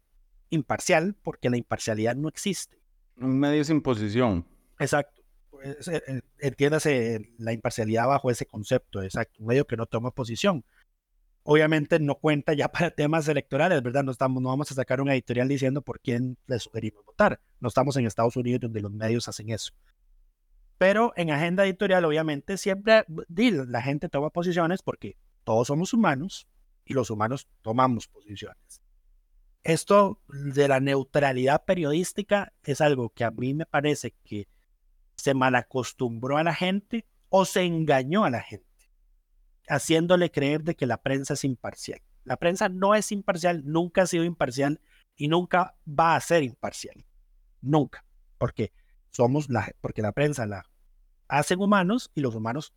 [0.50, 2.78] imparcial porque la imparcialidad no existe.
[3.16, 4.46] Un medio sin posición.
[4.78, 5.22] Exacto.
[5.50, 9.40] Pues, eh, entiéndase la imparcialidad bajo ese concepto, exacto.
[9.40, 10.64] Un medio que no toma posición.
[11.42, 14.04] Obviamente no cuenta ya para temas electorales, ¿verdad?
[14.04, 17.40] No, estamos, no vamos a sacar un editorial diciendo por quién le sugerimos votar.
[17.60, 19.72] No estamos en Estados Unidos donde los medios hacen eso.
[20.78, 26.48] Pero en agenda editorial, obviamente, siempre la gente toma posiciones porque todos somos humanos
[26.84, 28.80] y los humanos tomamos posiciones.
[29.64, 34.48] Esto de la neutralidad periodística es algo que a mí me parece que
[35.16, 38.64] se malacostumbró a la gente o se engañó a la gente,
[39.68, 42.00] haciéndole creer de que la prensa es imparcial.
[42.24, 44.80] La prensa no es imparcial, nunca ha sido imparcial
[45.16, 47.04] y nunca va a ser imparcial.
[47.60, 48.04] Nunca.
[48.38, 48.72] Porque
[49.18, 50.64] somos la, porque la prensa la
[51.26, 52.72] hacen humanos y los humanos,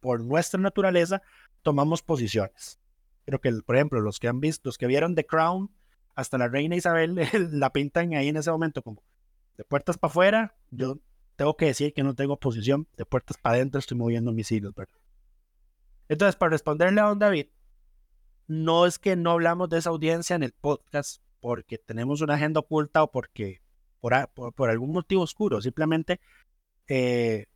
[0.00, 1.20] por nuestra naturaleza,
[1.60, 2.80] tomamos posiciones.
[3.26, 5.70] Creo que, por ejemplo, los que han visto, los que vieron The Crown,
[6.14, 7.14] hasta la reina Isabel
[7.52, 9.02] la pintan ahí en ese momento como
[9.58, 10.56] de puertas para afuera.
[10.70, 11.00] Yo
[11.36, 14.74] tengo que decir que no tengo posición, de puertas para adentro estoy moviendo mis hilos,
[14.74, 14.96] ¿verdad?
[16.08, 17.48] Entonces, para responderle a don David,
[18.46, 22.60] no es que no hablamos de esa audiencia en el podcast porque tenemos una agenda
[22.60, 23.60] oculta o porque
[24.54, 25.60] por, algún motivo oscuro.
[25.60, 26.20] Simplemente,
[26.88, 27.46] eh,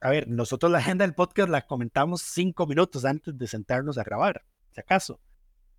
[0.00, 4.04] a ver, nosotros la agenda del podcast la comentamos cinco minutos antes de sentarnos a
[4.04, 5.20] grabar, si acaso.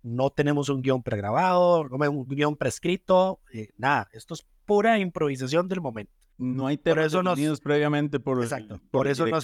[0.02, 4.08] No tenemos un guion pregrabado, no un guion prescrito, eh, nada.
[4.12, 6.12] Esto es pura improvisación del momento.
[6.38, 9.42] No hay temas por eso previamente por, exacto, por, eso nos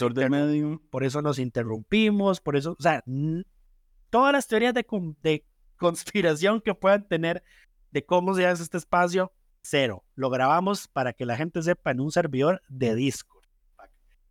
[0.90, 3.02] Por eso nos interrumpimos, por eso, o sea,
[4.10, 4.86] todas las teorías de,
[5.22, 5.46] de
[5.78, 7.42] conspiración que puedan tener
[7.92, 9.32] de cómo se hace este espacio,
[9.62, 10.04] Cero.
[10.14, 13.42] Lo grabamos para que la gente sepa en un servidor de Discord.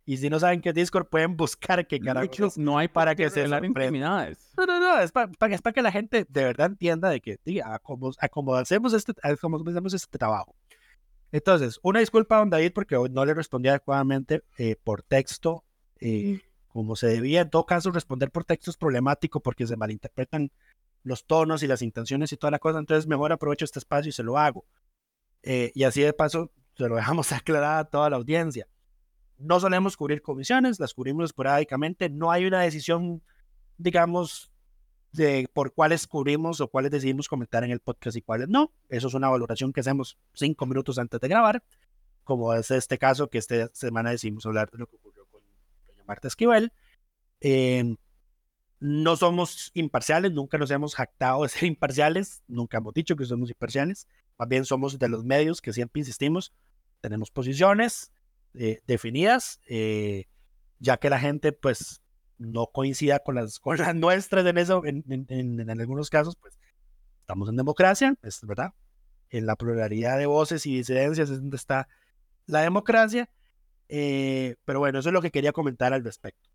[0.04, 2.58] Y si no saben qué Discord, pueden buscar qué carajos.
[2.58, 4.52] No hay para que se las intimidades.
[4.56, 4.98] No, no, no.
[4.98, 8.12] Es para, que la gente de verdad entienda de que, diga, a como,
[8.56, 10.56] hacemos este, como hacemos este trabajo.
[11.30, 15.64] Entonces, una disculpa a don David porque no le respondí adecuadamente eh, por texto,
[16.00, 17.42] eh, como se debía.
[17.42, 20.50] En todo caso, responder por texto es problemático porque se malinterpretan
[21.04, 22.80] los tonos y las intenciones y toda la cosa.
[22.80, 24.64] Entonces, mejor aprovecho este espacio y se lo hago.
[25.42, 28.68] Eh, y así de paso, se lo dejamos aclarado a toda la audiencia.
[29.38, 32.08] No solemos cubrir comisiones, las cubrimos esporádicamente.
[32.08, 33.22] No hay una decisión,
[33.76, 34.52] digamos,
[35.12, 38.72] de por cuáles cubrimos o cuáles decidimos comentar en el podcast y cuáles no.
[38.88, 41.62] Eso es una valoración que hacemos cinco minutos antes de grabar,
[42.24, 45.42] como es este caso que esta semana decidimos hablar de lo que ocurrió con
[45.86, 46.72] doña Marta Esquivel.
[47.40, 47.96] Em,
[48.80, 53.50] no somos imparciales, nunca nos hemos jactado de ser imparciales, nunca hemos dicho que somos
[53.50, 54.08] imparciales.
[54.42, 56.52] Más bien somos de los medios que siempre insistimos,
[57.00, 58.10] tenemos posiciones
[58.54, 60.26] eh, definidas, eh,
[60.80, 62.02] ya que la gente pues
[62.38, 66.58] no coincida con las, con las nuestras en eso, en, en, en, algunos casos, pues
[67.20, 68.74] estamos en democracia, es verdad.
[69.30, 71.86] En la pluralidad de voces y disidencias es donde está
[72.46, 73.30] la democracia.
[73.88, 76.50] Eh, pero bueno, eso es lo que quería comentar al respecto.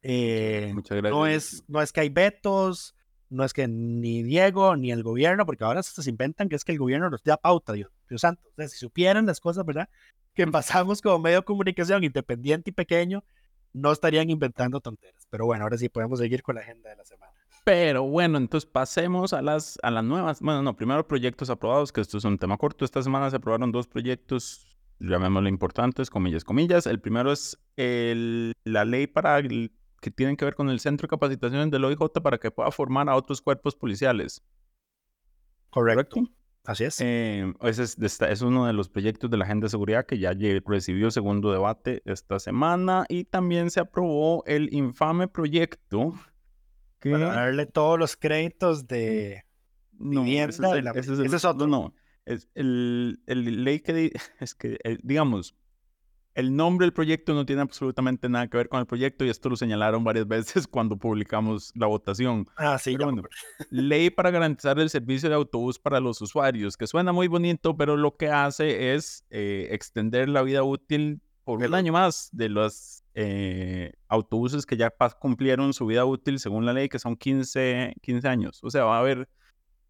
[0.00, 1.12] Eh, Muchas gracias.
[1.12, 2.94] No es, no es que hay vetos,
[3.32, 6.72] no es que ni Diego ni el gobierno, porque ahora se inventan que es que
[6.72, 8.42] el gobierno nos da pauta, Dios, Dios santo.
[8.50, 9.88] O sea, si supieran las cosas, ¿verdad?
[10.34, 13.24] Que pasamos como medio de comunicación independiente y pequeño,
[13.72, 15.26] no estarían inventando tonteras.
[15.30, 17.32] Pero bueno, ahora sí podemos seguir con la agenda de la semana.
[17.64, 20.40] Pero bueno, entonces pasemos a las, a las nuevas.
[20.40, 22.84] Bueno, no, primero proyectos aprobados, que esto es un tema corto.
[22.84, 24.66] Esta semana se aprobaron dos proyectos,
[24.98, 26.86] llamémoslo importantes, comillas, comillas.
[26.86, 29.36] El primero es el, la ley para
[30.02, 33.08] que tienen que ver con el centro de capacitación del OIJ para que pueda formar
[33.08, 34.42] a otros cuerpos policiales.
[35.70, 36.24] Correcto.
[36.64, 37.00] Así es.
[37.00, 40.32] Eh, ese es, es, uno de los proyectos de la Agenda de Seguridad que ya
[40.64, 46.14] recibió segundo debate esta semana y también se aprobó el infame proyecto
[46.98, 47.12] que...
[47.12, 49.44] Para darle todos los créditos de
[49.92, 50.92] no, vivienda.
[50.94, 51.68] Ese es, es, otro.
[51.68, 51.94] No,
[52.24, 54.12] es el, el ley que...
[54.40, 55.54] Es que, eh, digamos,
[56.34, 59.48] el nombre del proyecto no tiene absolutamente nada que ver con el proyecto y esto
[59.48, 62.48] lo señalaron varias veces cuando publicamos la votación.
[62.56, 62.96] Ah, sí.
[62.96, 63.22] Bueno,
[63.70, 67.96] ley para garantizar el servicio de autobús para los usuarios, que suena muy bonito, pero
[67.96, 73.02] lo que hace es eh, extender la vida útil por un año más de los
[73.14, 78.28] eh, autobuses que ya cumplieron su vida útil según la ley, que son 15, 15
[78.28, 78.60] años.
[78.62, 79.28] O sea, va a haber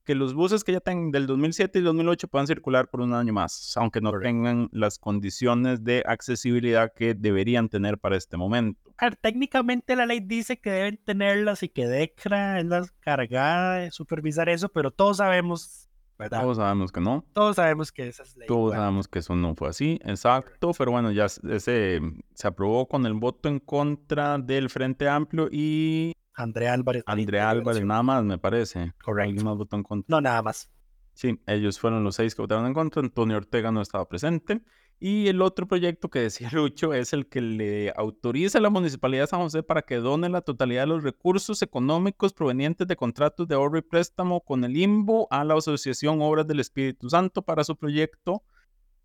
[0.05, 3.33] que los buses que ya tengan del 2007 y 2008 puedan circular por un año
[3.33, 8.81] más, aunque no tengan las condiciones de accesibilidad que deberían tener para este momento.
[9.21, 14.49] técnicamente la ley dice que deben tenerlas y que DECRA es la cargada de supervisar
[14.49, 15.89] eso, pero todos sabemos,
[16.19, 16.43] ¿verdad?
[16.43, 17.25] Todos sabemos que no.
[17.33, 18.49] Todos sabemos que esa es ley.
[18.49, 22.01] Todos sabemos que eso no fue así, exacto, pero bueno, ya ese,
[22.35, 27.03] se aprobó con el voto en contra del Frente Amplio y Andrea Álvarez.
[27.07, 28.93] Andrea Álvarez, nada más, me parece.
[29.03, 29.45] Correcto.
[29.45, 30.17] Más votó en contra.
[30.17, 30.71] No, nada más.
[31.15, 33.03] Sí, ellos fueron los seis que votaron en contra.
[33.03, 34.63] Antonio Ortega no estaba presente.
[34.99, 39.25] Y el otro proyecto que decía Lucho es el que le autoriza a la Municipalidad
[39.25, 43.49] de San José para que done la totalidad de los recursos económicos provenientes de contratos
[43.49, 47.65] de ahorro y préstamo con el IMBO a la Asociación Obras del Espíritu Santo para
[47.65, 48.45] su proyecto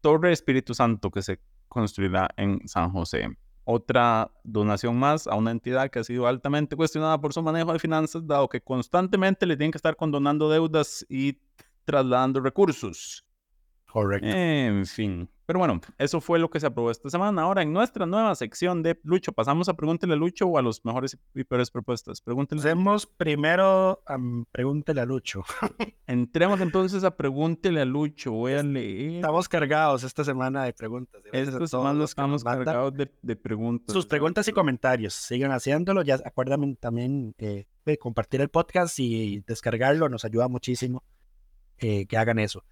[0.01, 3.29] Torre Espíritu Santo que se construirá en San José
[3.69, 7.79] otra donación más a una entidad que ha sido altamente cuestionada por su manejo de
[7.79, 11.37] finanzas, dado que constantemente le tienen que estar condonando deudas y
[11.83, 13.26] trasladando recursos.
[13.97, 14.27] Correcto.
[14.27, 15.27] En fin.
[15.47, 17.41] Pero bueno, eso fue lo que se aprobó esta semana.
[17.41, 20.85] Ahora, en nuestra nueva sección de Lucho, ¿pasamos a Pregúntele a Lucho o a los
[20.85, 22.21] mejores y peores propuestas?
[22.21, 22.61] Pregúntele.
[22.61, 24.17] Hacemos primero a
[24.51, 25.43] Pregúntele a Lucho.
[26.05, 28.33] Entremos entonces a Pregúntele a Lucho.
[28.33, 29.15] Voy a leer.
[29.15, 31.19] Estamos cargados esta semana de preguntas.
[31.31, 33.91] Esta semana estamos cargados de, preguntas.
[33.91, 35.15] Sus preguntas y comentarios.
[35.15, 36.03] Sigan haciéndolo.
[36.03, 40.07] Ya acuérdame también eh, de compartir el podcast y descargarlo.
[40.07, 41.01] Nos ayuda muchísimo
[41.79, 42.63] eh, que hagan eso.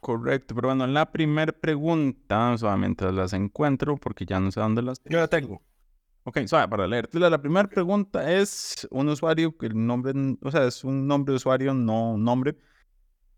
[0.00, 5.00] Correcto, pero bueno, la primera pregunta, solamente las encuentro porque ya no sé dónde las
[5.00, 5.12] tengo.
[5.12, 5.62] Yo la tengo.
[6.24, 7.18] Ok, suave, para leerte.
[7.18, 11.36] La primera pregunta es un usuario que el nombre, o sea, es un nombre de
[11.36, 12.56] usuario, no un nombre.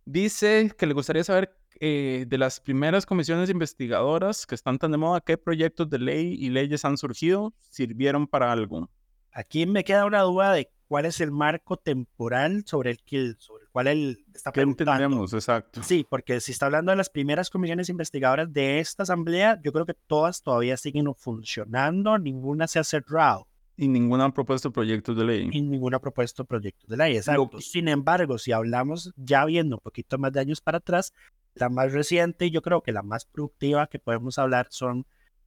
[0.05, 4.99] Dice que le gustaría saber eh, de las primeras comisiones investigadoras que están tan de
[4.99, 8.91] moda, qué proyectos de ley y leyes han surgido, sirvieron para algo.
[9.33, 13.35] Aquí me queda una duda de cuál es el marco temporal sobre el, que,
[13.75, 15.25] cual él está preguntando.
[15.25, 15.83] exacto.
[15.83, 19.85] Sí, porque si está hablando de las primeras comisiones investigadoras de esta asamblea, yo creo
[19.85, 23.49] que todas todavía siguen funcionando, ninguna se ha cerrado.
[23.77, 25.49] Y ninguna ha propuesto proyectos de ley.
[25.51, 27.61] Y ninguna ha propuesto proyectos de ley, exacto.
[27.61, 31.13] Sin embargo, si hablamos ya viendo un poquito más de años para atrás,
[31.55, 35.05] la más reciente y yo creo que la más productiva que podemos hablar son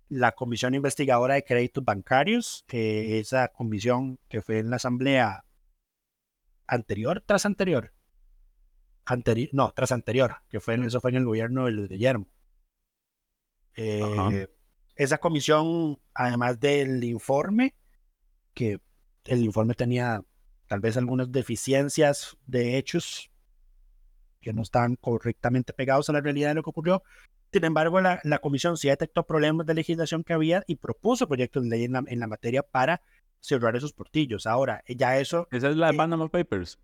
[0.10, 5.46] la Comisión Investigadora de Créditos Bancarios, que esa comisión que fue en la asamblea
[6.68, 7.94] anterior, tras anterior,
[9.08, 12.28] anterior, no, tras anterior, que fue, eso fue en el gobierno de Luis Guillermo.
[13.76, 14.48] Eh,
[14.96, 17.76] esa comisión, además del informe,
[18.54, 18.80] que
[19.26, 20.24] el informe tenía
[20.68, 23.32] tal vez algunas deficiencias de hechos
[24.42, 27.04] que no estaban correctamente pegados a la realidad de lo que ocurrió,
[27.52, 31.64] sin embargo, la, la, comisión sí detectó problemas de legislación que había y propuso proyectos
[31.64, 33.02] de ley en la, en la materia para
[33.40, 34.46] cerrar esos portillos.
[34.46, 35.48] Ahora, ya eso...
[35.52, 36.78] Esa es la eh, Panama Papers.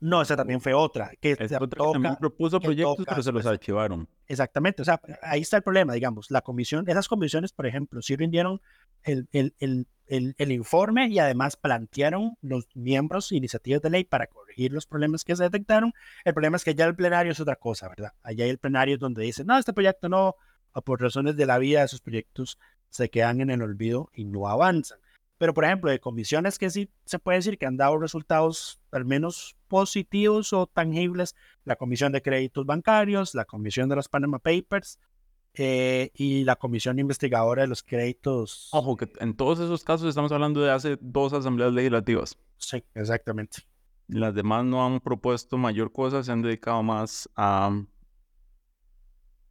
[0.00, 1.10] No, esa también fue otra.
[1.20, 4.08] Que también propuso proyectos, pero se los archivaron.
[4.26, 6.30] Exactamente, o sea, ahí está el problema, digamos.
[6.30, 8.60] La comisión, esas comisiones, por ejemplo, sí rindieron
[9.02, 14.72] el, el, el el, informe y además plantearon los miembros iniciativas de ley para corregir
[14.72, 15.92] los problemas que se detectaron.
[16.24, 18.12] El problema es que ya el plenario es otra cosa, ¿verdad?
[18.22, 20.34] Allá el plenario es donde dicen, no, este proyecto no,
[20.72, 24.48] o por razones de la vida, esos proyectos se quedan en el olvido y no
[24.48, 24.98] avanzan.
[25.36, 29.04] Pero, por ejemplo, de comisiones que sí se puede decir que han dado resultados al
[29.04, 34.98] menos positivos o tangibles, la Comisión de Créditos Bancarios, la Comisión de los Panama Papers
[35.54, 38.68] eh, y la Comisión Investigadora de los Créditos.
[38.72, 42.38] Ojo, que en todos esos casos estamos hablando de hace dos asambleas legislativas.
[42.56, 43.58] Sí, exactamente.
[44.08, 47.70] Las demás no han propuesto mayor cosa, se han dedicado más a...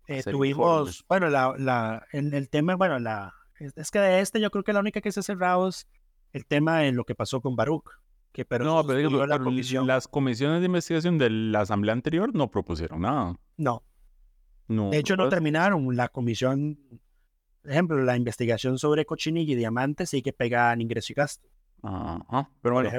[0.07, 1.05] Eh, tuvimos, informes.
[1.09, 4.63] bueno, la, la, el, el tema, bueno, la, es, es que de este yo creo
[4.63, 5.87] que la única que se ha cerrado es
[6.33, 7.89] el tema de lo que pasó con Baruch.
[8.31, 9.87] Que, pero no, pero digo, la pero comisión.
[9.87, 13.35] las comisiones de investigación de la asamblea anterior no propusieron nada.
[13.57, 13.83] No,
[14.67, 15.95] No, de hecho no pues, terminaron.
[15.95, 16.77] La comisión,
[17.61, 21.47] por ejemplo, la investigación sobre cochinilla y diamantes sí que pegan ingreso y gasto.
[21.81, 22.91] Ajá, pero bueno.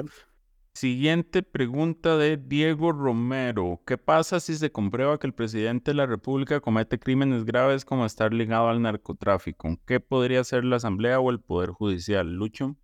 [0.73, 3.81] Siguiente pregunta de Diego Romero.
[3.85, 8.05] ¿Qué pasa si se comprueba que el presidente de la República comete crímenes graves como
[8.05, 9.77] estar ligado al narcotráfico?
[9.85, 12.31] ¿Qué podría hacer la Asamblea o el Poder Judicial?
[12.33, 12.77] Lucho.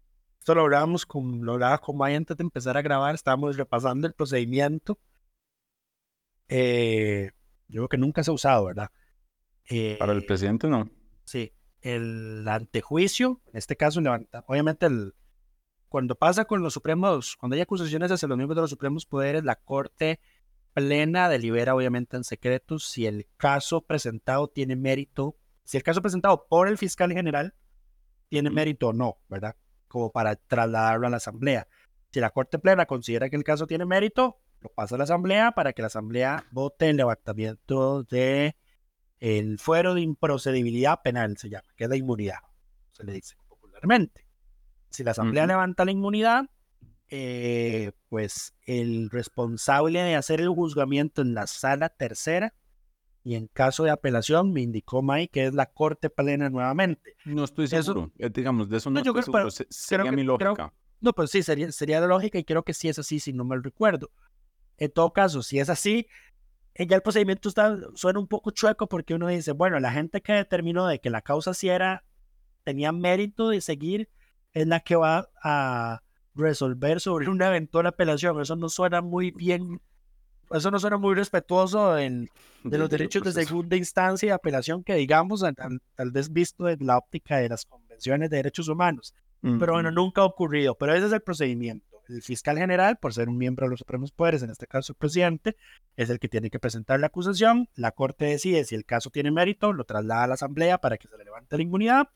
[0.46, 4.06] Esto lo hablábamos con, lo hablaba con Maya antes de empezar a grabar, estábamos repasando
[4.06, 5.00] el procedimiento.
[6.50, 7.32] Eh,
[7.68, 8.92] yo creo que nunca se ha usado, ¿verdad?
[9.98, 10.88] Para el Eh, presidente no.
[11.24, 15.16] Sí, el antejuicio, en este caso, levanta, obviamente, el,
[15.90, 19.44] cuando pasa con los supremos, cuando hay acusaciones hacia los miembros de los supremos poderes,
[19.44, 20.20] la Corte
[20.76, 26.46] Plena delibera, obviamente, en secreto si el caso presentado tiene mérito, si el caso presentado
[26.48, 27.56] por el fiscal general
[28.30, 29.56] tiene mérito o no, ¿verdad?
[29.88, 31.68] Como para trasladarlo a la Asamblea.
[32.12, 35.52] Si la Corte Plena considera que el caso tiene mérito, lo pasa a la Asamblea
[35.52, 38.56] para que la Asamblea vote el levantamiento de
[39.20, 42.40] el fuero de improcedibilidad penal, se llama, que es la inmunidad,
[42.92, 44.28] se le dice popularmente.
[44.90, 46.46] Si la Asamblea levanta la inmunidad,
[47.10, 52.54] eh, pues el responsable de hacer el juzgamiento en la sala tercera
[53.26, 57.16] y en caso de apelación, me indicó Mike que es la Corte Plena nuevamente.
[57.26, 58.12] No estoy seguro.
[58.20, 59.70] eh, digamos, de eso no, No, yo estoy creo- pero seguro.
[59.72, 60.74] se- Sería mi que- creo- lógica.
[61.02, 63.44] No, pues sí, sería, sería la lógica y creo que sí es así, si no
[63.44, 64.12] mal recuerdo.
[64.78, 66.08] En todo caso, si es así,
[66.76, 70.22] eh, ya el procedimiento está, suena un poco chueco porque uno dice, bueno, la gente
[70.22, 72.04] que determinó de que la causa sí era,
[72.64, 74.10] tenía mérito de seguir,
[74.54, 76.02] es la que va a
[76.36, 78.40] resolver sobre una eventual apelación.
[78.42, 79.82] Eso no suena muy bien,
[80.52, 82.30] eso no suena muy respetuoso en,
[82.64, 86.68] de los derechos de segunda instancia y apelación que digamos, al- al- tal vez visto
[86.70, 89.14] en la óptica de las convenciones de derechos humanos
[89.60, 90.74] pero bueno, nunca ha ocurrido.
[90.76, 92.02] Pero ese es el procedimiento.
[92.10, 94.98] El fiscal general, por ser un miembro de los supremos poderes, en este caso el
[94.98, 95.56] presidente,
[95.98, 97.70] es el que tiene que presentar la acusación.
[97.76, 101.08] La corte decide si el caso tiene mérito, lo traslada a la asamblea para que
[101.08, 102.10] se le levante la inmunidad,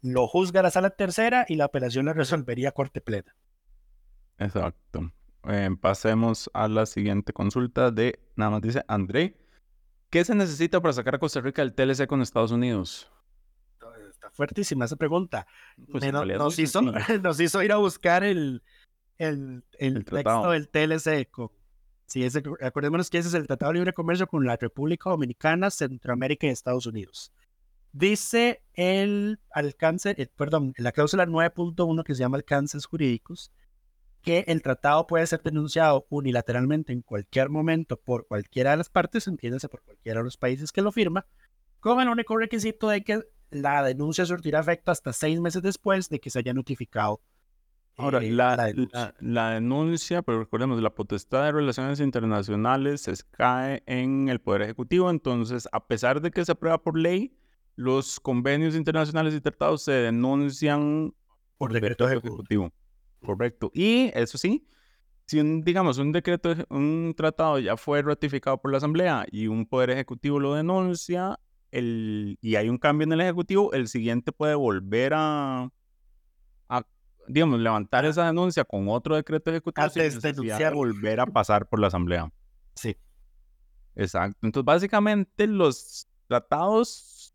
[0.00, 3.34] lo juzga la sala tercera y la apelación la resolvería corte plena.
[4.38, 5.12] Exacto.
[5.48, 9.36] Eh, pasemos a la siguiente consulta de, nada más dice André.
[10.10, 13.10] ¿Qué se necesita para sacar a Costa Rica del TLC con Estados Unidos?
[14.10, 15.46] Está fuertísima esa pregunta.
[15.90, 16.80] Pues Me- no- nos, hizo,
[17.22, 18.62] nos hizo ir a buscar el,
[19.18, 21.28] el, el El texto del TLC.
[21.30, 21.50] con-
[22.06, 25.70] sí, ese, acordémonos que ese es el Tratado de Libre Comercio con la República Dominicana,
[25.70, 27.32] Centroamérica y Estados Unidos.
[27.92, 33.50] Dice el alcance, eh, perdón, la cláusula 9.1 que se llama alcances jurídicos,
[34.22, 39.26] que el tratado puede ser denunciado unilateralmente en cualquier momento por cualquiera de las partes,
[39.26, 41.26] entiéndase por cualquiera de los países que lo firma,
[41.80, 43.20] con el único requisito de que
[43.50, 47.20] la denuncia surtirá efecto hasta seis meses después de que se haya notificado.
[47.96, 48.98] Ahora, eh, la, la denuncia.
[48.98, 54.62] la- la denuncia, pero recordemos, la potestad de relaciones internacionales es- cae en el Poder
[54.62, 57.36] Ejecutivo, entonces, a pesar de que se aprueba por ley,
[57.76, 61.14] los convenios internacionales y tratados se denuncian
[61.58, 62.34] por decreto ejecutivo.
[62.36, 62.72] ejecutivo.
[63.24, 63.70] Correcto.
[63.74, 64.66] Y eso sí,
[65.26, 69.66] si un, digamos, un decreto, un tratado ya fue ratificado por la Asamblea y un
[69.66, 71.38] Poder Ejecutivo lo denuncia,
[71.70, 75.70] el, y hay un cambio en el Ejecutivo, el siguiente puede volver a,
[76.68, 76.86] a,
[77.28, 80.74] digamos, levantar esa denuncia con otro decreto ejecutivo desdenunciar.
[80.74, 82.30] volver a pasar por la Asamblea.
[82.74, 82.96] Sí.
[83.94, 84.38] Exacto.
[84.42, 87.34] Entonces, básicamente, los tratados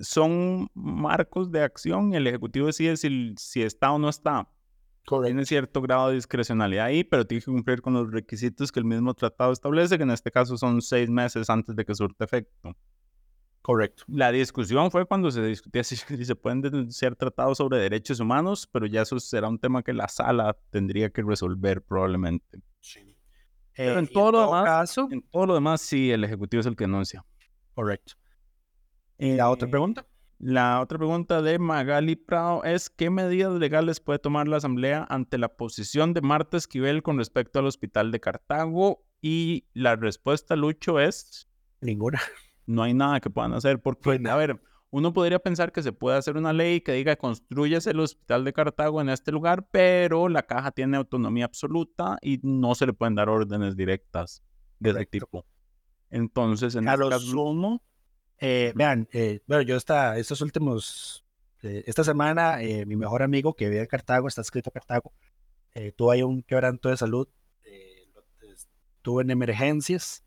[0.00, 4.48] son marcos de acción y el Ejecutivo decide si, si está o no está.
[5.24, 8.84] Tiene cierto grado de discrecionalidad ahí, pero tiene que cumplir con los requisitos que el
[8.84, 12.76] mismo tratado establece, que en este caso son seis meses antes de que surte efecto.
[13.62, 14.04] Correcto.
[14.06, 18.68] La discusión fue cuando se discutía si, si se pueden denunciar tratados sobre derechos humanos,
[18.70, 22.60] pero ya eso será un tema que la sala tendría que resolver probablemente.
[23.76, 26.60] Pero Eh, en y todo lo demás- caso, En todo lo demás, sí, el Ejecutivo
[26.60, 27.24] es el que denuncia.
[27.74, 28.14] correcto.
[29.18, 30.06] ¿Y la otra Eh, pregunta?
[30.38, 35.36] La otra pregunta de Magali Prado es ¿qué medidas legales puede tomar la Asamblea ante
[35.36, 39.04] la posición de Marta Esquivel con respecto al Hospital de Cartago?
[39.20, 41.48] Y la respuesta, Lucho, es
[41.80, 42.20] Ninguna.
[42.66, 46.16] no hay nada que puedan hacer porque, a ver, uno podría pensar que se puede
[46.18, 50.44] hacer una ley que diga construyase el hospital de Cartago en este lugar, pero la
[50.44, 54.44] caja tiene autonomía absoluta y no se le pueden dar órdenes directas
[54.78, 55.44] de ese tipo.
[56.10, 57.82] Entonces, en a este lo caso- sumo,
[58.40, 61.24] eh, vean, eh, bueno, yo esta, estos últimos,
[61.62, 65.12] eh, esta semana, eh, mi mejor amigo que vive en Cartago, está escrito Cartago,
[65.74, 67.28] eh, tuvo ahí un quebranto de salud,
[67.64, 68.08] eh,
[68.96, 70.24] estuvo en emergencias,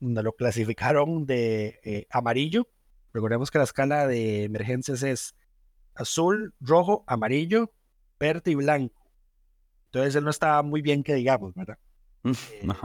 [0.00, 2.68] donde lo clasificaron de amarillo.
[3.12, 5.34] Recordemos que la escala de emergencias es
[5.94, 7.72] azul, rojo, amarillo,
[8.20, 9.10] verde y blanco.
[9.86, 11.78] Entonces él no estaba muy bien que digamos, ¿verdad?
[12.22, 12.32] Mm,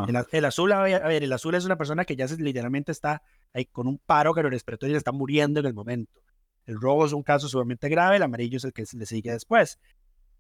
[0.08, 2.38] el, el azul, a ver, a ver, el azul es una persona que ya se,
[2.38, 3.22] literalmente está
[3.54, 6.22] ahí con un paro cardiorrespiratorio y está muriendo en el momento.
[6.66, 9.80] El rojo es un caso sumamente grave, el amarillo es el que le sigue después.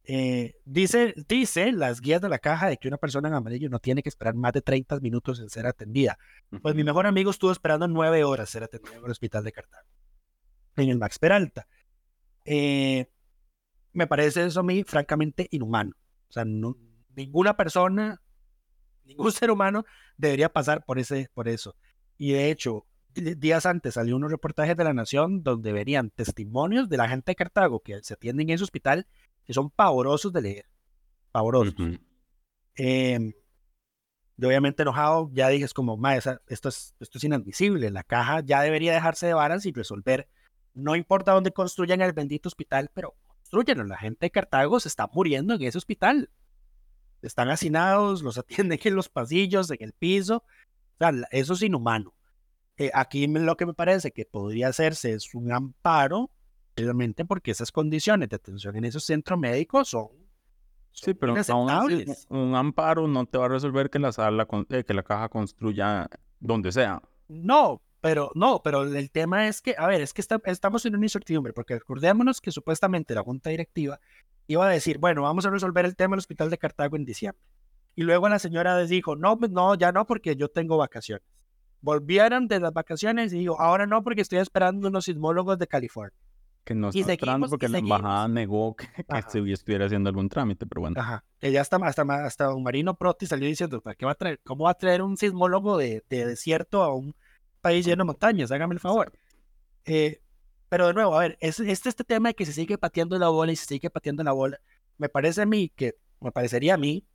[0.06, 3.80] Eh, dice, dice las guías de la caja de que una persona en amarillo no
[3.80, 6.18] tiene que esperar más de 30 minutos en ser atendida.
[6.62, 9.88] Pues mi mejor amigo estuvo esperando nueve horas ser atendido en el hospital de Cartago,
[10.76, 11.68] en el Max Peralta.
[12.46, 13.08] Eh,
[13.94, 15.92] me parece eso a mí francamente inhumano.
[16.30, 16.76] O sea, no-
[17.16, 18.22] ninguna persona,
[19.06, 19.86] ningún ser humano
[20.18, 21.76] debería pasar por, ese, por eso.
[22.18, 26.98] Y de hecho, días antes salió unos reportajes de La Nación donde verían testimonios de
[26.98, 29.08] la gente de Cartago que se atienden en ese hospital
[29.46, 30.66] que son pavorosos de leer.
[31.32, 31.74] Pavorosos.
[32.76, 33.34] Eh,
[34.38, 38.04] yo obviamente enojado, ya dije, es como, "Ma, esa- esto, es, esto es inadmisible, la
[38.04, 40.28] caja ya debería dejarse de varas y resolver,
[40.74, 45.08] no importa dónde construyan el bendito hospital, pero construyanlo, la gente de Cartago se está
[45.14, 46.32] muriendo en ese hospital,
[47.22, 48.38] están hacinados, los
[48.70, 52.14] atienden en los pasillos, en el piso, o sea, eso es inhumano.
[52.78, 56.32] Eh, aquí lo que me parece que podría hacerse es un amparo,
[56.76, 60.08] realmente porque esas condiciones de atención en esos centros médicos son,
[60.92, 62.28] Sí, son pero aún así, inaceptables.
[62.30, 66.08] un amparo no te va a resolver que la sala, eh, que la caja construya
[66.40, 67.02] donde sea.
[67.28, 70.96] No, pero no, pero el tema es que, a ver, es que está- estamos en
[70.96, 74.00] una incertidumbre, porque recordémonos que supuestamente la junta directiva
[74.48, 77.42] iba a decir, bueno, vamos a resolver el tema del hospital de Cartago en diciembre.
[77.96, 81.24] Y luego la señora les dijo, no, pues, no, ya no, porque yo tengo vacaciones.
[81.84, 86.18] Volvieron de las vacaciones y dijo, ahora no, porque estoy esperando unos sismólogos de California.
[86.64, 87.18] Que no está y
[87.50, 91.00] porque la embajada negó que, que estuviera haciendo algún trámite, pero bueno.
[91.00, 91.26] Ajá.
[91.40, 94.40] Que ya hasta, hasta, hasta don Marino Proti salió diciendo, ¿para qué va a traer?
[94.46, 97.14] ¿Cómo va a traer un sismólogo de, de desierto a un
[97.60, 98.50] país lleno de montañas?
[98.52, 99.12] Hágame el favor.
[99.84, 100.22] Eh,
[100.70, 103.28] pero de nuevo, a ver, es, este, este tema de que se sigue pateando la
[103.28, 104.60] bola y se sigue pateando la bola,
[104.98, 107.06] me parece a mí que, me parecería a mí,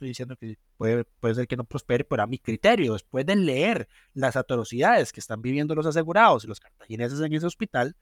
[0.00, 3.36] estoy diciendo que puede, puede ser que no prospere, pero a mi criterio, después de
[3.36, 7.94] leer las atrocidades que están viviendo los asegurados y los cartagineses en ese hospital,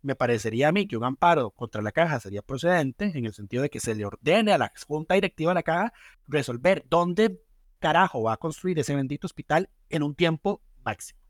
[0.00, 3.62] me parecería a mí que un amparo contra la caja sería procedente en el sentido
[3.62, 5.92] de que se le ordene a la junta directiva de la caja
[6.26, 7.38] resolver dónde
[7.78, 11.20] carajo va a construir ese bendito hospital en un tiempo máximo.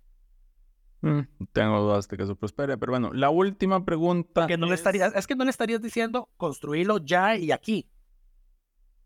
[1.00, 1.20] Mm,
[1.52, 4.46] tengo dudas de que eso prospere, pero bueno, la última pregunta.
[4.46, 7.88] Que no le es- estarías, es que no le estarías diciendo construirlo ya y aquí.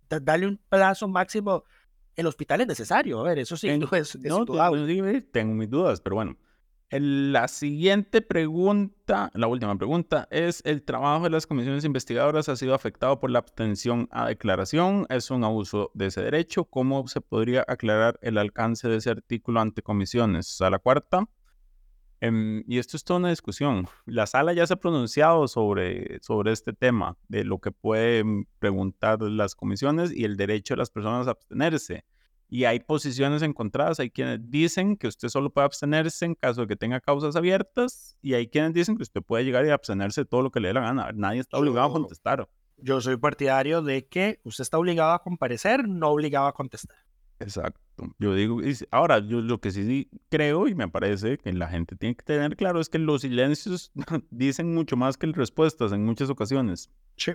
[0.08, 1.64] Da- Dale un plazo máximo.
[2.16, 5.00] El hospital es necesario, a ver, eso sí, En- no es, es no, indudable.
[5.00, 6.36] pues, tengo mis dudas, pero bueno.
[6.90, 12.74] La siguiente pregunta, la última pregunta, es el trabajo de las comisiones investigadoras ha sido
[12.74, 15.04] afectado por la abstención a declaración.
[15.10, 16.64] Es un abuso de ese derecho.
[16.64, 20.60] ¿Cómo se podría aclarar el alcance de ese artículo ante comisiones?
[20.62, 21.28] A la cuarta.
[22.20, 23.86] Em, y esto es toda una discusión.
[24.06, 29.22] La sala ya se ha pronunciado sobre, sobre este tema, de lo que pueden preguntar
[29.22, 32.04] las comisiones y el derecho de las personas a abstenerse.
[32.50, 34.00] Y hay posiciones encontradas.
[34.00, 38.16] Hay quienes dicen que usted solo puede abstenerse en caso de que tenga causas abiertas
[38.22, 40.68] y hay quienes dicen que usted puede llegar y abstenerse de todo lo que le
[40.68, 41.10] dé la gana.
[41.14, 42.48] Nadie está obligado a contestar.
[42.78, 46.96] Yo soy partidario de que usted está obligado a comparecer, no obligado a contestar.
[47.38, 47.87] Exacto.
[48.18, 51.96] Yo digo, y ahora, yo lo que sí creo y me parece que la gente
[51.96, 53.92] tiene que tener claro es que los silencios
[54.30, 56.90] dicen mucho más que las respuestas en muchas ocasiones.
[57.16, 57.32] Sí.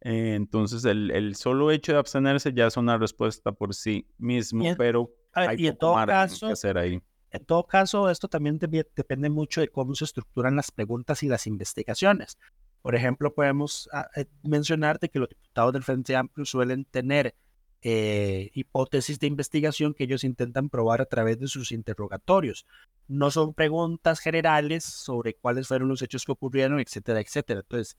[0.00, 4.64] Eh, entonces, el, el solo hecho de abstenerse ya es una respuesta por sí mismo,
[4.64, 7.00] en- pero hay y en poco todo caso, que hacer ahí.
[7.30, 11.46] En todo caso, esto también depende mucho de cómo se estructuran las preguntas y las
[11.46, 12.36] investigaciones.
[12.82, 17.34] Por ejemplo, podemos ah, eh, mencionar de que los diputados del Frente Amplio suelen tener
[17.82, 22.66] eh, hipótesis de investigación que ellos intentan probar a través de sus interrogatorios.
[23.08, 27.60] No son preguntas generales sobre cuáles fueron los hechos que ocurrieron, etcétera, etcétera.
[27.60, 27.96] Entonces,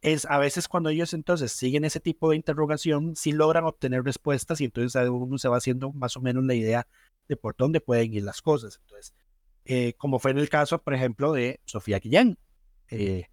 [0.00, 4.60] es a veces cuando ellos entonces siguen ese tipo de interrogación, sí logran obtener respuestas
[4.60, 6.88] y entonces uno se va haciendo más o menos la idea
[7.28, 8.80] de por dónde pueden ir las cosas.
[8.82, 9.14] Entonces,
[9.64, 12.36] eh, como fue en el caso, por ejemplo, de Sofía Guillén,
[12.90, 13.26] eh,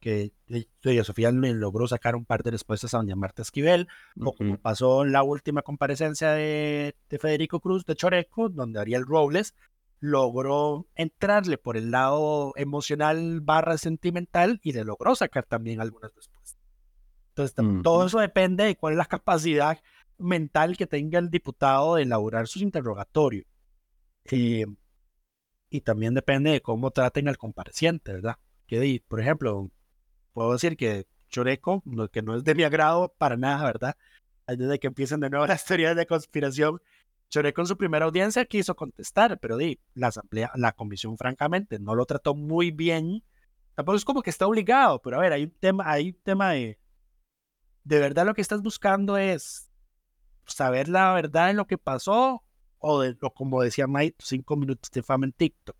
[0.00, 3.88] que eh, doña Sofía logró sacar un par de respuestas a doña Marta Esquivel,
[4.20, 4.62] o como Ujú.
[4.62, 9.54] pasó en la última comparecencia de, de Federico Cruz de Choreco, donde Ariel Robles
[10.00, 16.58] logró entrarle por el lado emocional barra sentimental y le logró sacar también algunas respuestas.
[17.30, 19.78] Entonces, todo eso depende de cuál es la capacidad
[20.18, 23.46] mental que tenga el diputado de elaborar sus interrogatorios.
[24.24, 24.66] Eh,
[25.70, 28.36] y también depende de cómo traten al compareciente, ¿verdad?
[28.66, 29.70] Que, por ejemplo,
[30.38, 31.82] puedo decir que Choreco,
[32.12, 33.96] que no es de mi agrado para nada, ¿verdad?
[34.46, 36.80] Antes de que empiecen de nuevo las teorías de conspiración,
[37.28, 41.96] Choreco en su primera audiencia quiso contestar, pero di, la asamblea, la comisión francamente no
[41.96, 43.24] lo trató muy bien.
[43.74, 46.52] Tampoco es como que está obligado, pero a ver, hay un tema, hay un tema
[46.52, 46.78] de,
[47.82, 49.72] de verdad lo que estás buscando es
[50.46, 52.44] saber la verdad de lo que pasó
[52.78, 55.76] o de lo como decía Mike, cinco minutos de fama en TikTok.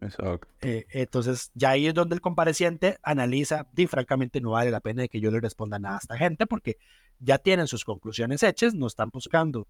[0.00, 0.48] Exacto.
[0.60, 5.02] Eh, entonces, ya ahí es donde el compareciente analiza, y francamente no vale la pena
[5.02, 6.78] de que yo le responda nada a esta gente porque
[7.18, 9.66] ya tienen sus conclusiones hechas, no están buscando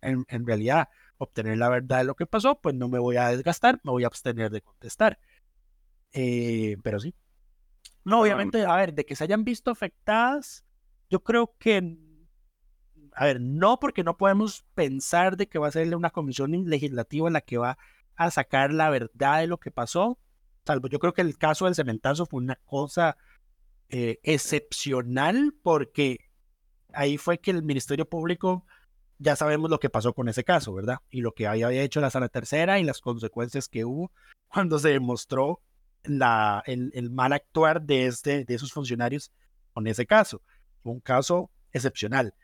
[0.00, 3.28] en, en realidad obtener la verdad de lo que pasó, pues no me voy a
[3.28, 5.18] desgastar, me voy a abstener de contestar.
[6.12, 7.14] Eh, pero sí.
[8.04, 10.64] No, obviamente, a ver, de que se hayan visto afectadas,
[11.10, 11.98] yo creo que,
[13.12, 17.28] a ver, no porque no podemos pensar de que va a ser una comisión legislativa
[17.28, 17.78] en la que va a
[18.30, 20.18] sacar la verdad de lo que pasó.
[20.66, 23.16] Salvo yo creo que el caso del cementazo fue una cosa
[23.88, 26.18] eh, excepcional porque
[26.92, 28.66] ahí fue que el Ministerio Público
[29.18, 30.98] ya sabemos lo que pasó con ese caso, ¿verdad?
[31.10, 34.10] Y lo que había hecho la sala tercera y las consecuencias que hubo
[34.48, 35.60] cuando se demostró
[36.04, 39.32] la, el, mal actuar de, este, de esos funcionarios
[39.72, 40.42] con ese caso.
[40.82, 42.34] Un caso excepcional.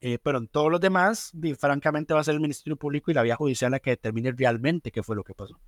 [0.00, 3.22] Eh, pero en todos los demás, francamente, va a ser el Ministerio Público y la
[3.22, 5.60] vía judicial la que determine realmente qué fue lo que pasó.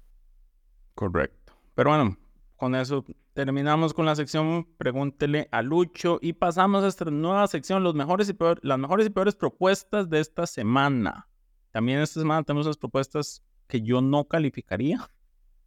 [0.94, 1.52] Correcto.
[1.74, 2.16] Pero bueno,
[2.56, 3.04] con eso
[3.34, 8.28] terminamos con la sección Pregúntele a Lucho y pasamos a esta nueva sección, los mejores
[8.30, 11.28] y las mejores y peores propuestas de esta semana.
[11.70, 15.08] También esta semana tenemos las propuestas que yo no calificaría,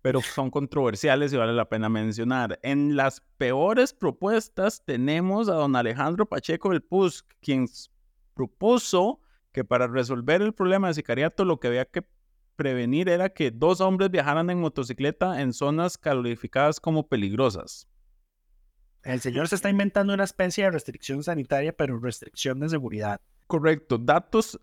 [0.02, 2.60] pero son controversiales y vale la pena mencionar.
[2.62, 7.68] En las peores propuestas tenemos a don Alejandro Pacheco del PUS, quien
[8.36, 9.20] propuso
[9.52, 12.04] que para resolver el problema de sicariato lo que había que
[12.56, 17.88] prevenir era que dos hombres viajaran en motocicleta en zonas calificadas como peligrosas.
[19.04, 23.22] El señor se está inventando una especie de restricción sanitaria, pero restricción de seguridad.
[23.48, 23.98] Correcto.
[23.98, 24.60] Datos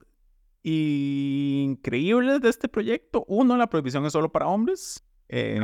[0.63, 3.25] increíbles de este proyecto.
[3.29, 5.05] Uno, la prohibición es solo para hombres.
[5.29, 5.61] Eh,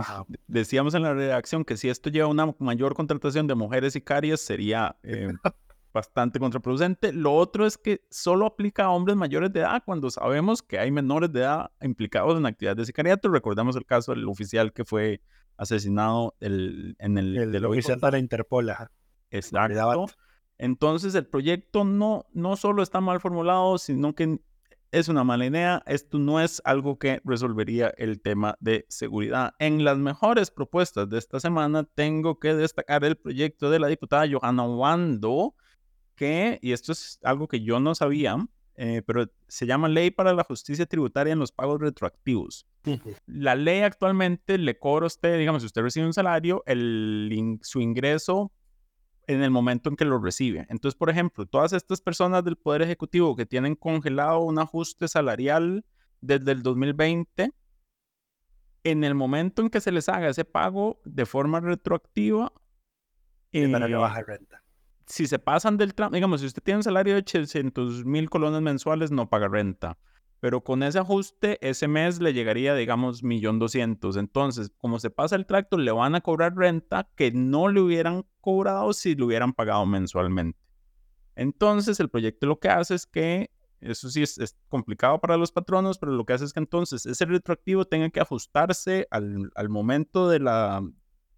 [0.46, 4.40] decíamos en la redacción que si esto lleva a una mayor contratación de mujeres sicarias
[4.40, 5.32] sería eh,
[5.98, 7.12] bastante contraproducente.
[7.12, 10.90] Lo otro es que solo aplica a hombres mayores de edad cuando sabemos que hay
[10.90, 13.28] menores de edad implicados en actividades de sicariato.
[13.28, 15.20] Recordamos el caso del oficial que fue
[15.56, 17.36] asesinado el, en el...
[17.36, 18.72] El del oficial para Interpol.
[19.30, 20.06] Exacto.
[20.56, 24.40] Entonces el proyecto no, no solo está mal formulado, sino que
[24.90, 25.82] es una mala idea.
[25.86, 29.52] Esto no es algo que resolvería el tema de seguridad.
[29.58, 34.26] En las mejores propuestas de esta semana tengo que destacar el proyecto de la diputada
[34.30, 35.54] Johanna Wando,
[36.18, 38.36] que, y esto es algo que yo no sabía,
[38.74, 42.66] eh, pero se llama Ley para la Justicia Tributaria en los Pagos Retroactivos.
[43.26, 47.80] La ley actualmente le cobra a usted, digamos, si usted recibe un salario, el, su
[47.80, 48.50] ingreso
[49.26, 50.66] en el momento en que lo recibe.
[50.70, 55.84] Entonces, por ejemplo, todas estas personas del Poder Ejecutivo que tienen congelado un ajuste salarial
[56.20, 57.52] desde el 2020,
[58.84, 62.52] en el momento en que se les haga ese pago de forma retroactiva,
[63.52, 64.62] eh, baja renta
[65.08, 68.60] si se pasan del tramo, digamos, si usted tiene un salario de 800 mil colones
[68.60, 69.96] mensuales, no paga renta.
[70.40, 74.16] Pero con ese ajuste, ese mes le llegaría, digamos, millón doscientos.
[74.16, 78.24] Entonces, como se pasa el tracto, le van a cobrar renta que no le hubieran
[78.40, 80.58] cobrado si lo hubieran pagado mensualmente.
[81.34, 83.50] Entonces, el proyecto lo que hace es que,
[83.80, 87.24] eso sí es, complicado para los patronos, pero lo que hace es que entonces ese
[87.24, 90.82] retroactivo tenga que ajustarse al, al momento de la,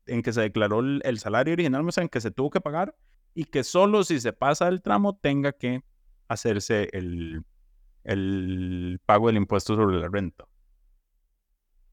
[0.06, 2.60] en que se declaró el, el salario original, o sea, en que se tuvo que
[2.60, 2.94] pagar
[3.34, 5.82] y que solo si se pasa el tramo tenga que
[6.28, 7.44] hacerse el,
[8.04, 10.46] el pago del impuesto sobre la renta.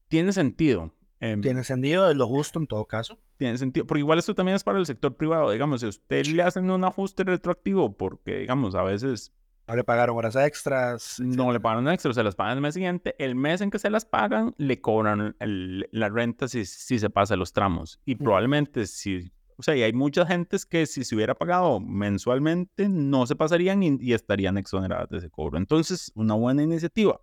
[0.08, 0.94] Tiene sentido.
[1.20, 3.18] Em, tiene sentido, es lo justo en todo caso.
[3.36, 5.50] Tiene sentido, porque igual esto también es para el sector privado.
[5.50, 9.32] Digamos, si usted le hacen un ajuste retroactivo, porque, digamos, a veces.
[9.66, 11.20] No le pagaron horas extras.
[11.20, 13.14] No le pagaron extras, se las pagan el mes siguiente.
[13.18, 17.36] El mes en que se las pagan, le cobran la renta si, si se pasa
[17.36, 18.00] los tramos.
[18.06, 22.88] Y probablemente si o sea, y hay muchas gentes que si se hubiera pagado mensualmente
[22.88, 25.58] no se pasarían y, estarían exoneradas de ese cobro.
[25.58, 27.20] Entonces, una buena iniciativa.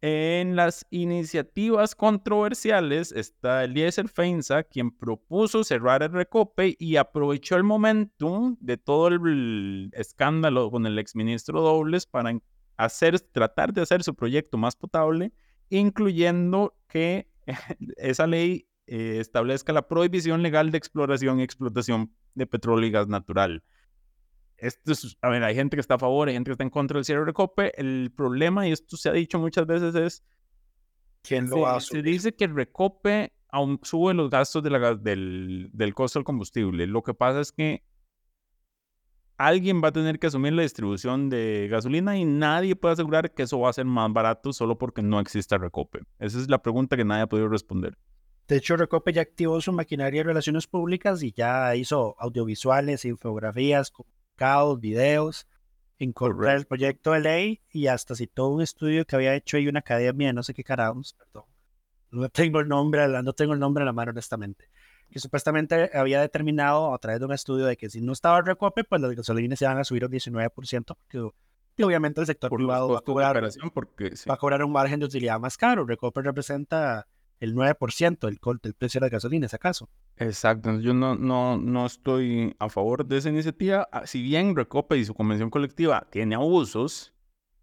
[0.00, 7.64] En las iniciativas controversiales está Eliezer Feinza, quien propuso cerrar el recope y aprovechó el
[7.64, 12.38] momento de todo el escándalo con el exministro Dobles para
[12.76, 15.32] hacer, tratar de hacer su proyecto más potable,
[15.68, 17.28] incluyendo que
[17.96, 23.06] esa ley eh, establezca la prohibición legal de exploración y explotación de petróleo y gas
[23.06, 23.62] natural.
[24.56, 26.70] Esto es, a ver, hay gente que está a favor, hay gente que está en
[26.70, 27.72] contra del cierre de Recope.
[27.80, 30.24] El problema, y esto se ha dicho muchas veces, es
[31.22, 34.96] ¿Quién lo se, a se dice que el Recope aún sube los gastos de la
[34.96, 36.88] del, del costo del combustible.
[36.88, 37.84] Lo que pasa es que
[39.36, 43.44] alguien va a tener que asumir la distribución de gasolina y nadie puede asegurar que
[43.44, 46.00] eso va a ser más barato solo porque no exista Recope.
[46.18, 47.96] Esa es la pregunta que nadie ha podido responder.
[48.50, 53.92] De hecho, Recope ya activó su maquinaria de relaciones públicas y ya hizo audiovisuales, infografías,
[53.92, 55.46] comunicados, videos,
[55.98, 59.78] incorporó el proyecto de ley y hasta citó un estudio que había hecho ahí una
[59.78, 61.44] academia, no sé qué carajos, perdón.
[62.10, 64.68] No tengo el nombre, no tengo el nombre en la mano honestamente.
[65.08, 68.82] Que supuestamente había determinado a través de un estudio de que si no estaba Recope,
[68.82, 71.30] pues las gasolinas se van a subir un 19%, porque
[71.76, 74.98] y obviamente el sector Por privado va a de cobrar va a cobrar un margen
[74.98, 75.86] de utilidad más caro.
[75.86, 77.06] Recope representa
[77.40, 79.88] el 9% del, del precio de la gasolina, ¿es acaso?
[80.16, 83.88] Exacto, yo no, no, no estoy a favor de esa iniciativa.
[83.90, 87.14] Ah, Si bien Recope y su convención colectiva tiene abusos,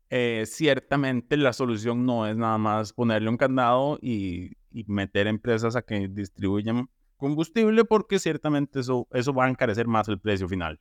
[0.10, 5.76] eh, ciertamente la solución no es nada más ponerle un candado y, y meter empresas
[5.76, 10.80] a que distribuyan combustible, porque ciertamente eso, eso va a encarecer más el precio final.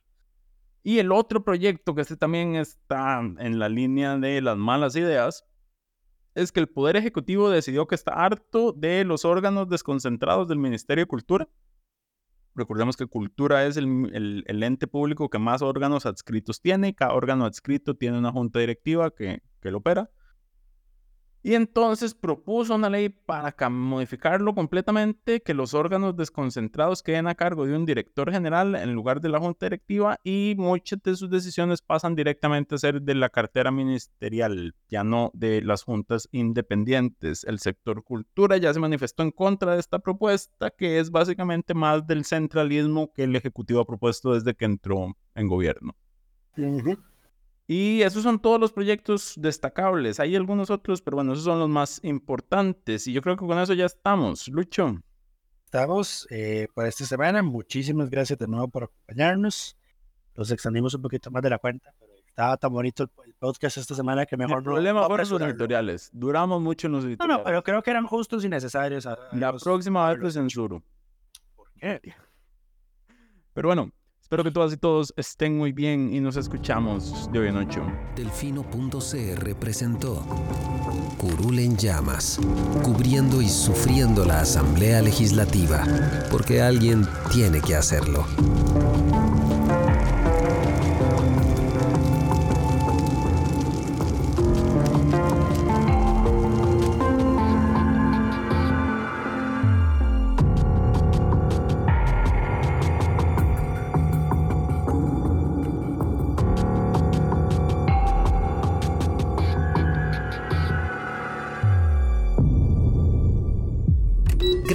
[0.83, 5.45] Y el otro proyecto, que este también está en la línea de las malas ideas,
[6.37, 11.03] es que el Poder Ejecutivo decidió que está harto de los órganos desconcentrados del Ministerio
[11.03, 11.49] de Cultura.
[12.53, 17.45] Recordemos que Cultura es el, el- ente público que más órganos adscritos tiene cada órgano
[17.45, 20.09] adscrito tiene una junta directiva que, que lo opera.
[21.47, 27.35] Y entonces propuso una ley para ca- modificarlo completamente, que los órganos desconcentrados queden a
[27.35, 31.29] cargo de un director general en lugar de la junta directiva y muchas de sus
[31.29, 37.45] decisiones pasan directamente a ser de la cartera ministerial, ya no de las juntas independientes.
[37.45, 42.05] El sector cultura ya se manifestó en contra de esta propuesta, que es básicamente más
[42.05, 45.95] del centralismo que el Ejecutivo ha propuesto desde que entró en gobierno.
[47.69, 50.19] Y esos son todos los proyectos destacables.
[50.21, 53.07] Hay algunos otros, pero bueno, esos son los más importantes.
[53.07, 54.47] Y yo creo que con eso ya estamos.
[54.47, 55.01] Lucho.
[55.65, 57.43] Estamos eh, por esta semana.
[57.43, 59.75] Muchísimas gracias de nuevo por acompañarnos.
[60.35, 63.75] Los extendimos un poquito más de la cuenta, pero estaba tan bonito el, el podcast
[63.77, 66.09] esta semana que mejor El no- problema no fueron los editoriales.
[66.13, 67.37] Duramos mucho en los No, editoriales.
[67.39, 69.05] no, pero creo que eran justos y necesarios.
[69.07, 70.83] a- a La los- próxima vez los- censuro.
[71.55, 71.99] ¿Por qué?
[73.53, 73.91] Pero bueno,
[74.27, 77.81] espero que todas y todos estén muy bien y nos escuchamos de hoy en ocho.
[78.13, 80.25] Delfino.cr presentó
[81.17, 82.37] Curul en llamas,
[82.83, 85.81] cubriendo y sufriendo la Asamblea Legislativa,
[86.29, 88.25] porque alguien tiene que hacerlo.